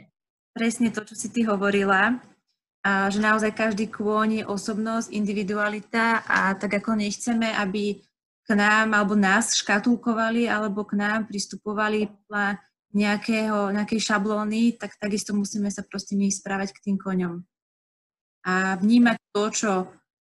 presne 0.55 0.89
to, 0.95 1.03
čo 1.03 1.15
si 1.19 1.27
ty 1.29 1.43
hovorila, 1.43 2.15
a 2.85 3.09
že 3.09 3.17
naozaj 3.17 3.51
každý 3.57 3.89
kôň 3.89 4.29
je 4.39 4.43
osobnosť, 4.45 5.09
individualita 5.09 6.21
a 6.21 6.53
tak 6.53 6.79
ako 6.79 6.95
nechceme, 7.01 7.49
aby 7.49 7.97
k 8.45 8.49
nám 8.53 8.93
alebo 8.93 9.17
nás 9.17 9.57
škatulkovali 9.57 10.45
alebo 10.45 10.85
k 10.85 11.01
nám 11.01 11.25
pristupovali 11.25 12.07
podľa 12.07 12.61
nejakého, 12.95 13.75
nejakej 13.75 13.99
šablóny, 13.99 14.79
tak 14.79 14.95
takisto 14.95 15.35
musíme 15.35 15.67
sa 15.67 15.83
proste 15.83 16.15
my 16.15 16.31
správať 16.31 16.71
k 16.71 16.83
tým 16.89 16.97
koňom. 17.01 17.43
A 18.45 18.79
vnímať 18.79 19.17
to, 19.35 19.43
čo 19.51 19.71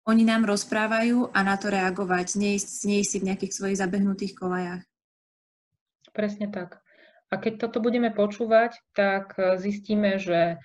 oni 0.08 0.24
nám 0.24 0.48
rozprávajú 0.48 1.34
a 1.34 1.38
na 1.44 1.58
to 1.60 1.68
reagovať, 1.68 2.40
neísť, 2.40 2.68
neísť 2.88 3.10
si 3.10 3.18
v 3.20 3.26
nejakých 3.32 3.52
svojich 3.52 3.80
zabehnutých 3.80 4.32
kolajách. 4.38 4.82
Presne 6.14 6.48
tak. 6.48 6.80
A 7.32 7.40
keď 7.40 7.66
toto 7.66 7.82
budeme 7.82 8.14
počúvať, 8.14 8.78
tak 8.94 9.34
e, 9.34 9.58
zistíme, 9.58 10.22
že 10.22 10.62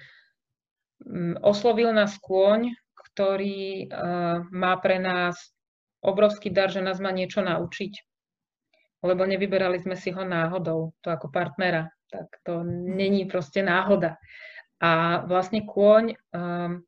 mm, 1.02 1.42
oslovil 1.42 1.90
nás 1.90 2.14
kôň, 2.22 2.78
ktorý 2.94 3.90
e, 3.90 3.98
má 4.54 4.78
pre 4.78 5.02
nás 5.02 5.40
obrovský 6.04 6.50
dar, 6.50 6.72
že 6.72 6.84
nás 6.84 7.00
má 7.00 7.12
niečo 7.12 7.44
naučiť. 7.44 7.94
Lebo 9.00 9.24
nevyberali 9.24 9.80
sme 9.80 9.96
si 9.96 10.12
ho 10.12 10.24
náhodou, 10.28 10.92
to 11.00 11.08
ako 11.08 11.32
partnera. 11.32 11.88
Tak 12.12 12.28
to 12.44 12.66
není 12.68 13.30
proste 13.30 13.64
náhoda. 13.64 14.20
A 14.80 15.24
vlastne 15.28 15.64
kôň 15.64 16.16
um, 16.16 16.84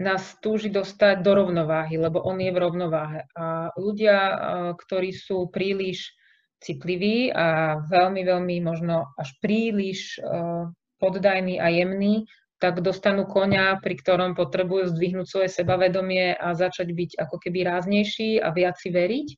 nás 0.00 0.36
túži 0.40 0.72
dostať 0.72 1.20
do 1.20 1.32
rovnováhy, 1.36 2.00
lebo 2.00 2.24
on 2.24 2.40
je 2.40 2.52
v 2.52 2.58
rovnováhe. 2.60 3.20
A 3.36 3.72
ľudia, 3.76 4.16
uh, 4.16 4.36
ktorí 4.76 5.12
sú 5.12 5.48
príliš 5.48 6.16
citlivý 6.60 7.32
a 7.32 7.80
veľmi, 7.88 8.20
veľmi 8.20 8.56
možno 8.60 9.12
až 9.16 9.32
príliš 9.40 10.20
uh, 10.20 10.68
poddajný 11.00 11.56
a 11.56 11.72
jemný, 11.72 12.28
tak 12.60 12.84
dostanú 12.84 13.24
konia, 13.24 13.80
pri 13.80 13.96
ktorom 13.96 14.36
potrebujú 14.36 14.92
zdvihnúť 14.92 15.26
svoje 15.26 15.48
sebavedomie 15.48 16.36
a 16.36 16.52
začať 16.52 16.92
byť 16.92 17.10
ako 17.16 17.36
keby 17.40 17.64
ráznejší 17.64 18.36
a 18.36 18.52
viac 18.52 18.76
si 18.76 18.92
veriť. 18.92 19.28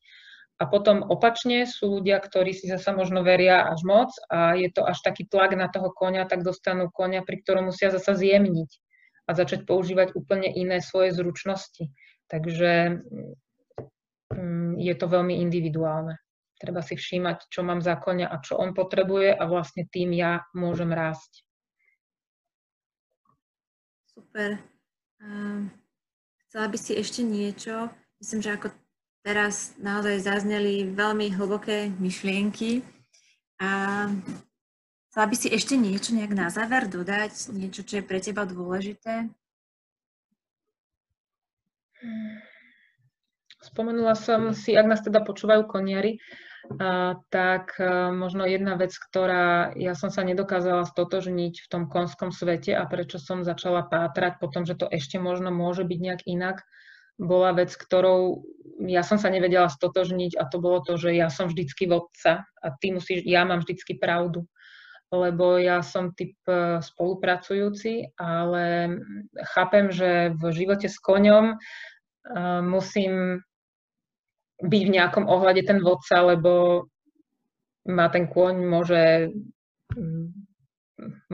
A 0.59 0.67
potom 0.67 1.07
opačne 1.07 1.67
sú 1.67 1.99
ľudia, 1.99 2.19
ktorí 2.19 2.55
si 2.55 2.67
zasa 2.67 2.95
možno 2.95 3.23
veria 3.23 3.67
až 3.67 3.83
moc 3.83 4.11
a 4.31 4.55
je 4.59 4.71
to 4.71 4.87
až 4.87 4.99
taký 5.03 5.27
tlak 5.27 5.55
na 5.59 5.71
toho 5.71 5.91
konia, 5.95 6.27
tak 6.27 6.43
dostanú 6.47 6.91
konia, 6.91 7.23
pri 7.23 7.43
ktorom 7.43 7.71
musia 7.71 7.91
zasa 7.95 8.15
zjemniť 8.15 8.71
a 9.27 9.31
začať 9.39 9.67
používať 9.67 10.19
úplne 10.19 10.51
iné 10.51 10.83
svoje 10.83 11.15
zručnosti. 11.15 11.95
Takže 12.27 13.03
mm, 14.35 14.83
je 14.83 14.95
to 14.99 15.07
veľmi 15.07 15.39
individuálne. 15.43 16.19
Treba 16.59 16.79
si 16.79 16.95
všímať, 16.95 17.51
čo 17.51 17.67
mám 17.67 17.83
za 17.83 17.99
konia 17.99 18.31
a 18.31 18.39
čo 18.39 18.59
on 18.59 18.71
potrebuje 18.71 19.35
a 19.35 19.43
vlastne 19.47 19.87
tým 19.91 20.15
ja 20.15 20.47
môžem 20.55 20.91
rásť. 20.95 21.43
Super. 24.13 24.61
chcela 26.49 26.67
by 26.69 26.79
si 26.79 26.93
ešte 26.93 27.25
niečo? 27.25 27.89
Myslím, 28.21 28.41
že 28.45 28.51
ako 28.55 28.69
teraz 29.25 29.73
naozaj 29.81 30.21
zazneli 30.21 30.85
veľmi 30.93 31.33
hlboké 31.33 31.89
myšlienky. 31.97 32.85
A 33.57 34.05
chcela 35.09 35.27
by 35.31 35.37
si 35.39 35.49
ešte 35.49 35.81
niečo 35.81 36.13
nejak 36.13 36.37
na 36.37 36.53
záver 36.53 36.93
dodať? 36.93 37.57
Niečo, 37.57 37.87
čo 37.89 38.03
je 38.03 38.05
pre 38.05 38.21
teba 38.21 38.45
dôležité? 38.45 39.33
Spomenula 43.63 44.19
som 44.19 44.53
si, 44.53 44.75
ak 44.75 44.91
nás 44.91 45.01
teda 45.01 45.23
počúvajú 45.23 45.65
koniari, 45.71 46.19
tak 47.31 47.75
možno 48.15 48.47
jedna 48.47 48.79
vec, 48.79 48.95
ktorá 48.95 49.75
ja 49.75 49.99
som 49.99 50.15
sa 50.15 50.23
nedokázala 50.23 50.87
stotožniť 50.87 51.59
v 51.59 51.67
tom 51.67 51.91
konskom 51.91 52.31
svete 52.31 52.71
a 52.79 52.87
prečo 52.87 53.19
som 53.19 53.43
začala 53.43 53.83
pátrať 53.83 54.39
potom, 54.39 54.63
že 54.63 54.79
to 54.79 54.87
ešte 54.87 55.19
možno 55.19 55.51
môže 55.51 55.83
byť 55.83 55.99
nejak 55.99 56.23
inak, 56.31 56.63
bola 57.19 57.53
vec, 57.53 57.75
ktorou 57.75 58.47
ja 58.83 59.07
som 59.07 59.21
sa 59.21 59.31
nevedela 59.31 59.71
stotožniť 59.71 60.39
a 60.39 60.49
to 60.49 60.59
bolo 60.59 60.83
to, 60.83 60.99
že 60.99 61.15
ja 61.15 61.31
som 61.31 61.47
vždycky 61.47 61.87
vodca 61.87 62.47
a 62.59 62.67
ty 62.83 62.91
musíš, 62.91 63.23
ja 63.29 63.47
mám 63.47 63.63
vždycky 63.63 63.99
pravdu. 64.01 64.49
Lebo 65.13 65.61
ja 65.61 65.85
som 65.85 66.17
typ 66.17 66.41
e, 66.49 66.81
spolupracujúci, 66.81 68.17
ale 68.17 68.97
chápem, 69.53 69.93
že 69.93 70.33
v 70.33 70.43
živote 70.57 70.89
s 70.89 70.97
koňom 70.97 71.53
uh, 71.53 72.61
musím 72.65 73.45
byť 74.63 74.83
v 74.87 74.95
nejakom 74.95 75.27
ohľade 75.27 75.67
ten 75.67 75.83
vodca, 75.83 76.23
lebo 76.23 76.87
má 77.87 78.07
ten 78.09 78.31
kôň, 78.31 78.63
môže, 78.63 79.35
mm, 79.95 80.29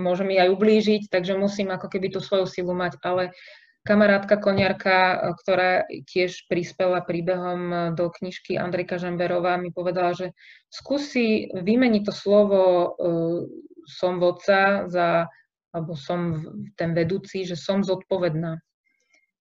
môže 0.00 0.24
mi 0.24 0.40
aj 0.40 0.48
ublížiť, 0.48 1.12
takže 1.12 1.36
musím 1.36 1.68
ako 1.68 1.92
keby 1.92 2.16
tú 2.16 2.24
svoju 2.24 2.48
silu 2.48 2.72
mať, 2.72 2.96
ale 3.04 3.36
kamarátka 3.84 4.40
koniarka, 4.40 5.16
ktorá 5.44 5.88
tiež 6.08 6.48
prispela 6.48 7.00
príbehom 7.00 7.92
do 7.96 8.12
knižky 8.12 8.56
Andrejka 8.56 9.00
Žemberová, 9.00 9.56
mi 9.56 9.72
povedala, 9.72 10.12
že 10.12 10.36
skúsi 10.68 11.48
vymeniť 11.52 12.02
to 12.04 12.12
slovo 12.12 12.60
uh, 12.64 13.40
som 13.88 14.20
vodca 14.20 14.84
za, 14.92 15.32
alebo 15.72 15.96
som 15.96 16.36
ten 16.76 16.92
vedúci, 16.92 17.48
že 17.48 17.56
som 17.56 17.80
zodpovedná. 17.80 18.60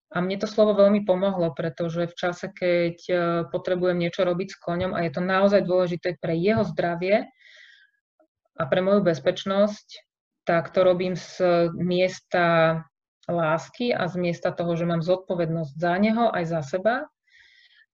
A 0.07 0.23
mne 0.23 0.39
to 0.39 0.47
slovo 0.47 0.71
veľmi 0.79 1.03
pomohlo, 1.03 1.51
pretože 1.51 2.07
v 2.07 2.15
čase, 2.15 2.47
keď 2.47 2.95
e, 3.07 3.15
potrebujem 3.51 3.99
niečo 3.99 4.23
robiť 4.23 4.55
s 4.55 4.57
koňom 4.63 4.95
a 4.95 5.03
je 5.03 5.11
to 5.11 5.19
naozaj 5.19 5.67
dôležité 5.67 6.15
pre 6.15 6.31
jeho 6.31 6.63
zdravie 6.63 7.27
a 8.55 8.63
pre 8.63 8.79
moju 8.79 9.03
bezpečnosť, 9.03 10.07
tak 10.47 10.71
to 10.71 10.87
robím 10.87 11.19
z 11.19 11.43
miesta 11.75 12.79
lásky 13.27 13.91
a 13.91 14.07
z 14.07 14.15
miesta 14.15 14.55
toho, 14.55 14.79
že 14.79 14.87
mám 14.87 15.03
zodpovednosť 15.03 15.73
za 15.75 15.93
neho 15.99 16.31
aj 16.31 16.43
za 16.47 16.61
seba 16.63 16.95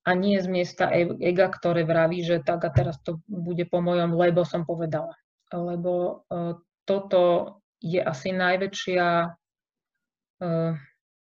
a 0.06 0.10
nie 0.14 0.38
z 0.38 0.46
miesta 0.46 0.94
e-, 0.94 1.18
ega, 1.18 1.50
ktoré 1.50 1.82
vraví, 1.82 2.22
že 2.22 2.46
tak 2.46 2.62
a 2.62 2.70
teraz 2.70 3.02
to 3.02 3.26
bude 3.26 3.66
po 3.74 3.82
mojom, 3.82 4.14
lebo 4.14 4.46
som 4.46 4.70
povedala. 4.70 5.18
Lebo 5.50 6.26
uh, 6.30 6.62
toto 6.86 7.58
je 7.82 7.98
asi 8.00 8.32
najväčšia 8.32 9.34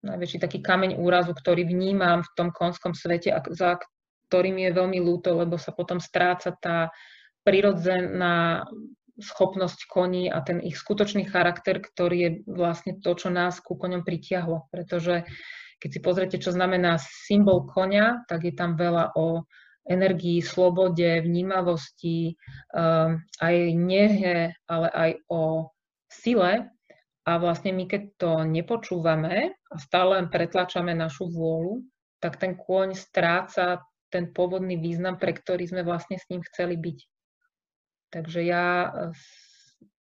najväčší 0.03 0.37
taký 0.43 0.59
kameň 0.59 0.99
úrazu, 0.99 1.31
ktorý 1.31 1.63
vnímam 1.63 2.21
v 2.21 2.31
tom 2.35 2.49
konskom 2.51 2.91
svete 2.91 3.31
a 3.31 3.39
za 3.51 3.79
ktorým 4.27 4.65
je 4.65 4.69
veľmi 4.73 4.99
ľúto, 4.99 5.37
lebo 5.37 5.61
sa 5.61 5.71
potom 5.71 6.01
stráca 6.01 6.57
tá 6.57 6.89
prirodzená 7.45 8.65
schopnosť 9.13 9.85
koní 9.85 10.25
a 10.25 10.41
ten 10.41 10.57
ich 10.57 10.73
skutočný 10.73 11.29
charakter, 11.29 11.77
ktorý 11.77 12.17
je 12.17 12.31
vlastne 12.49 12.97
to, 12.97 13.13
čo 13.13 13.29
nás 13.29 13.61
ku 13.61 13.77
koňom 13.77 14.01
pritiahlo. 14.01 14.65
Pretože 14.73 15.29
keď 15.77 15.89
si 15.91 15.99
pozriete, 16.01 16.37
čo 16.41 16.49
znamená 16.49 16.97
symbol 16.97 17.69
konia, 17.69 18.25
tak 18.25 18.49
je 18.49 18.53
tam 18.57 18.73
veľa 18.73 19.13
o 19.13 19.45
energii, 19.85 20.39
slobode, 20.39 21.21
vnímavosti, 21.21 22.33
um, 22.73 23.19
aj 23.43 23.55
nehe, 23.75 24.55
ale 24.65 24.87
aj 24.89 25.11
o 25.27 25.69
sile. 26.07 26.71
A 27.23 27.39
vlastne 27.39 27.71
my, 27.71 27.87
keď 27.87 28.01
to 28.19 28.31
nepočúvame 28.43 29.55
a 29.55 29.75
stále 29.79 30.19
len 30.19 30.27
pretlačame 30.27 30.91
našu 30.91 31.31
vôľu, 31.31 31.83
tak 32.19 32.35
ten 32.39 32.59
kôň 32.59 32.95
stráca 32.95 33.79
ten 34.13 34.29
pôvodný 34.29 34.77
význam, 34.77 35.17
pre 35.17 35.33
ktorý 35.33 35.65
sme 35.65 35.81
vlastne 35.81 36.21
s 36.21 36.29
ním 36.29 36.45
chceli 36.45 36.77
byť. 36.77 36.99
Takže 38.13 38.45
ja 38.45 38.65
eh, 38.85 39.09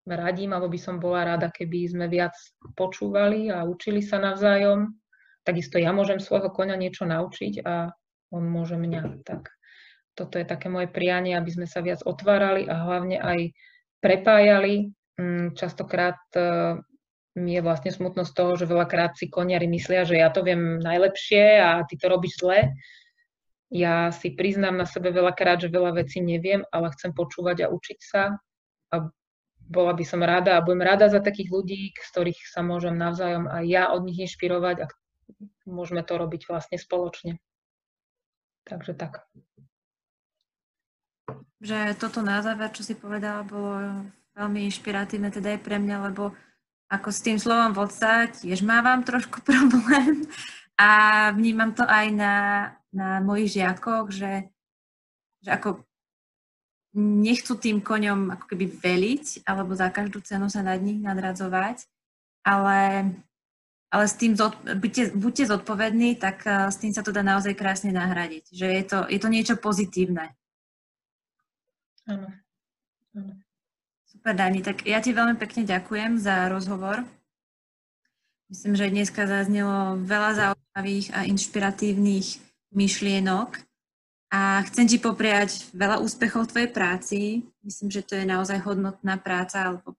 radím, 0.07 0.55
alebo 0.55 0.71
by 0.71 0.79
som 0.79 1.03
bola 1.03 1.35
rada, 1.35 1.51
keby 1.51 1.91
sme 1.91 2.07
viac 2.07 2.39
počúvali 2.79 3.51
a 3.51 3.67
učili 3.67 3.99
sa 3.99 4.23
navzájom. 4.23 4.95
Takisto 5.43 5.83
ja 5.83 5.91
môžem 5.91 6.23
svojho 6.23 6.55
koňa 6.55 6.79
niečo 6.79 7.03
naučiť 7.11 7.67
a 7.67 7.91
on 8.31 8.45
môže 8.47 8.79
mňa. 8.79 9.27
Tak 9.27 9.51
toto 10.15 10.39
je 10.39 10.47
také 10.47 10.71
moje 10.71 10.87
prianie, 10.87 11.35
aby 11.35 11.51
sme 11.51 11.67
sa 11.67 11.83
viac 11.83 12.07
otvárali 12.07 12.71
a 12.71 12.87
hlavne 12.87 13.19
aj 13.19 13.51
prepájali. 13.99 14.95
Mm, 15.19 15.59
častokrát 15.59 16.23
eh, 16.39 16.79
mi 17.39 17.55
je 17.55 17.63
vlastne 17.63 17.95
smutno 17.95 18.27
z 18.27 18.33
toho, 18.35 18.59
že 18.59 18.67
veľakrát 18.67 19.15
si 19.15 19.31
koniari 19.31 19.71
myslia, 19.71 20.03
že 20.03 20.19
ja 20.19 20.29
to 20.35 20.43
viem 20.43 20.83
najlepšie 20.83 21.63
a 21.63 21.87
ty 21.87 21.95
to 21.95 22.11
robíš 22.11 22.43
zle. 22.43 22.75
Ja 23.71 24.11
si 24.11 24.35
priznám 24.35 24.81
na 24.81 24.89
sebe 24.89 25.15
veľakrát, 25.15 25.63
že 25.63 25.71
veľa 25.71 26.03
vecí 26.03 26.19
neviem, 26.19 26.67
ale 26.75 26.91
chcem 26.97 27.15
počúvať 27.15 27.69
a 27.69 27.73
učiť 27.73 27.99
sa. 28.01 28.35
A 28.91 28.97
bola 29.69 29.93
by 29.93 30.05
som 30.05 30.25
rada 30.25 30.57
a 30.57 30.65
budem 30.65 30.83
rada 30.83 31.13
za 31.13 31.21
takých 31.21 31.53
ľudí, 31.53 31.93
z 31.93 32.09
ktorých 32.09 32.41
sa 32.49 32.65
môžem 32.65 32.97
navzájom 32.97 33.47
aj 33.47 33.65
ja 33.69 33.85
od 33.93 34.09
nich 34.09 34.17
inšpirovať 34.25 34.77
a 34.83 34.87
môžeme 35.69 36.01
to 36.01 36.17
robiť 36.17 36.49
vlastne 36.49 36.81
spoločne. 36.81 37.37
Takže 38.65 38.97
tak. 38.97 39.29
Že 41.61 42.01
toto 42.01 42.25
na 42.25 42.41
záver, 42.41 42.73
čo 42.73 42.81
si 42.81 42.97
povedala, 42.97 43.45
bolo 43.45 43.77
veľmi 44.39 44.65
inšpiratívne 44.73 45.29
teda 45.29 45.59
aj 45.59 45.61
pre 45.61 45.77
mňa, 45.77 45.97
lebo 46.09 46.33
ako 46.89 47.09
s 47.13 47.21
tým 47.21 47.37
slovom 47.37 47.77
vodca 47.77 48.27
tiež 48.33 48.65
mávam 48.65 49.05
trošku 49.05 49.45
problém. 49.49 50.25
a 50.81 50.89
vnímam 51.37 51.73
to 51.77 51.85
aj 51.85 52.07
na, 52.13 52.35
na 52.93 53.21
mojich 53.21 53.61
žiakoch, 53.61 54.09
že, 54.09 54.49
že 55.45 55.51
ako 55.53 55.85
nechcú 56.99 57.55
tým 57.61 57.79
koňom 57.85 58.33
ako 58.35 58.45
keby 58.49 58.67
veliť 58.81 59.45
alebo 59.45 59.77
za 59.77 59.93
každú 59.93 60.25
cenu 60.25 60.49
sa 60.49 60.65
nad 60.65 60.81
nich 60.81 60.99
nadradzovať, 60.99 61.85
ale, 62.43 63.13
ale 63.93 64.05
s 64.09 64.15
tým 64.17 64.33
zod, 64.35 64.57
buďte, 64.65 65.13
buďte 65.15 65.45
zodpovední, 65.53 66.17
tak 66.17 66.43
uh, 66.49 66.73
s 66.73 66.81
tým 66.81 66.97
sa 66.97 67.05
to 67.05 67.13
dá 67.13 67.21
naozaj 67.21 67.53
krásne 67.55 67.93
nahradiť. 67.93 68.51
Že 68.51 68.67
je 68.67 68.85
to, 68.89 68.99
je 69.07 69.19
to 69.21 69.29
niečo 69.29 69.55
pozitívne. 69.61 70.33
Áno. 72.09 72.33
Áno. 73.13 73.35
Super, 74.09 74.33
Dani, 74.33 74.65
tak 74.65 74.89
ja 74.89 75.05
ti 75.05 75.13
veľmi 75.13 75.37
pekne 75.37 75.69
ďakujem 75.69 76.17
za 76.17 76.49
rozhovor. 76.49 77.05
Myslím, 78.49 78.73
že 78.73 78.89
dneska 78.89 79.29
zaznelo 79.29 80.01
veľa 80.01 80.31
zaujímavých 80.33 81.13
a 81.13 81.29
inšpiratívnych 81.29 82.41
myšlienok 82.73 83.61
a 84.33 84.65
chcem 84.65 84.89
ti 84.89 84.97
popriať 84.97 85.69
veľa 85.77 86.01
úspechov 86.01 86.49
v 86.49 86.53
tvojej 86.57 86.71
práci. 86.73 87.21
Myslím, 87.61 87.93
že 87.93 88.01
to 88.01 88.17
je 88.17 88.25
naozaj 88.25 88.65
hodnotná 88.65 89.21
práca 89.21 89.69
alebo, 89.69 89.93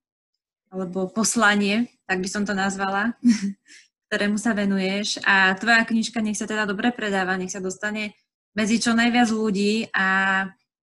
alebo 0.73 1.05
poslanie, 1.13 1.93
tak 2.09 2.17
by 2.17 2.29
som 2.33 2.41
to 2.49 2.57
nazvala, 2.57 3.13
ktorému 4.09 4.41
sa 4.41 4.57
venuješ. 4.57 5.21
A 5.21 5.53
tvoja 5.53 5.85
knižka 5.85 6.17
nech 6.17 6.41
sa 6.41 6.49
teda 6.49 6.65
dobre 6.65 6.89
predáva, 6.89 7.37
nech 7.37 7.53
sa 7.53 7.61
dostane 7.61 8.17
medzi 8.57 8.81
čo 8.81 8.97
najviac 8.97 9.29
ľudí 9.29 9.93
a 9.93 10.49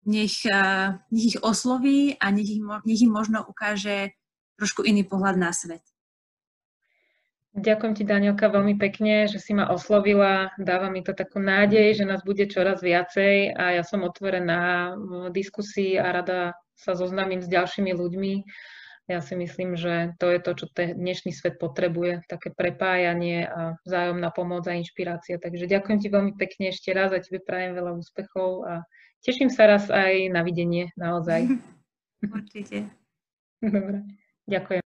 nech, 0.09 0.49
nech 1.13 1.27
ich 1.37 1.39
osloví 1.45 2.17
a 2.17 2.33
nech, 2.33 2.49
ich, 2.49 2.65
nech 2.65 3.01
im 3.05 3.13
možno 3.13 3.45
ukáže 3.45 4.17
trošku 4.57 4.83
iný 4.83 5.05
pohľad 5.05 5.37
na 5.37 5.53
svet. 5.53 5.85
Ďakujem 7.59 7.95
ti, 7.99 8.05
Danielka, 8.07 8.55
veľmi 8.55 8.79
pekne, 8.79 9.27
že 9.27 9.43
si 9.43 9.51
ma 9.51 9.67
oslovila. 9.67 10.55
Dáva 10.63 10.95
mi 10.95 11.03
to 11.03 11.11
takú 11.11 11.43
nádej, 11.43 11.99
že 11.99 12.05
nás 12.07 12.23
bude 12.23 12.47
čoraz 12.47 12.85
viacej 12.85 13.51
a 13.57 13.75
ja 13.75 13.83
som 13.83 14.07
otvorená 14.07 14.95
v 14.95 15.35
diskusii 15.35 15.99
a 15.99 16.13
rada 16.15 16.55
sa 16.79 16.95
zoznámim 16.95 17.43
s 17.43 17.51
ďalšími 17.51 17.91
ľuďmi. 17.91 18.35
Ja 19.09 19.25
si 19.25 19.35
myslím, 19.35 19.75
že 19.75 20.15
to 20.21 20.29
je 20.31 20.39
to, 20.39 20.53
čo 20.55 20.67
ten 20.71 20.95
dnešný 20.95 21.33
svet 21.33 21.57
potrebuje, 21.57 22.29
také 22.29 22.53
prepájanie 22.53 23.49
a 23.49 23.81
vzájomná 23.83 24.31
pomoc 24.31 24.69
a 24.69 24.77
inšpirácia. 24.77 25.41
Takže 25.41 25.65
ďakujem 25.65 25.99
ti 25.99 26.09
veľmi 26.13 26.37
pekne 26.37 26.71
ešte 26.71 26.93
raz 26.95 27.11
a 27.11 27.19
tebe 27.19 27.41
prajem 27.41 27.75
veľa 27.75 27.97
úspechov 27.97 28.51
a 28.69 28.75
teším 29.23 29.51
sa 29.53 29.69
raz 29.69 29.89
aj 29.91 30.33
na 30.33 30.41
videnie 30.43 30.91
naozaj. 30.99 31.47
Určite. 32.37 32.89
Dobre, 33.63 34.07
ďakujem. 34.47 34.88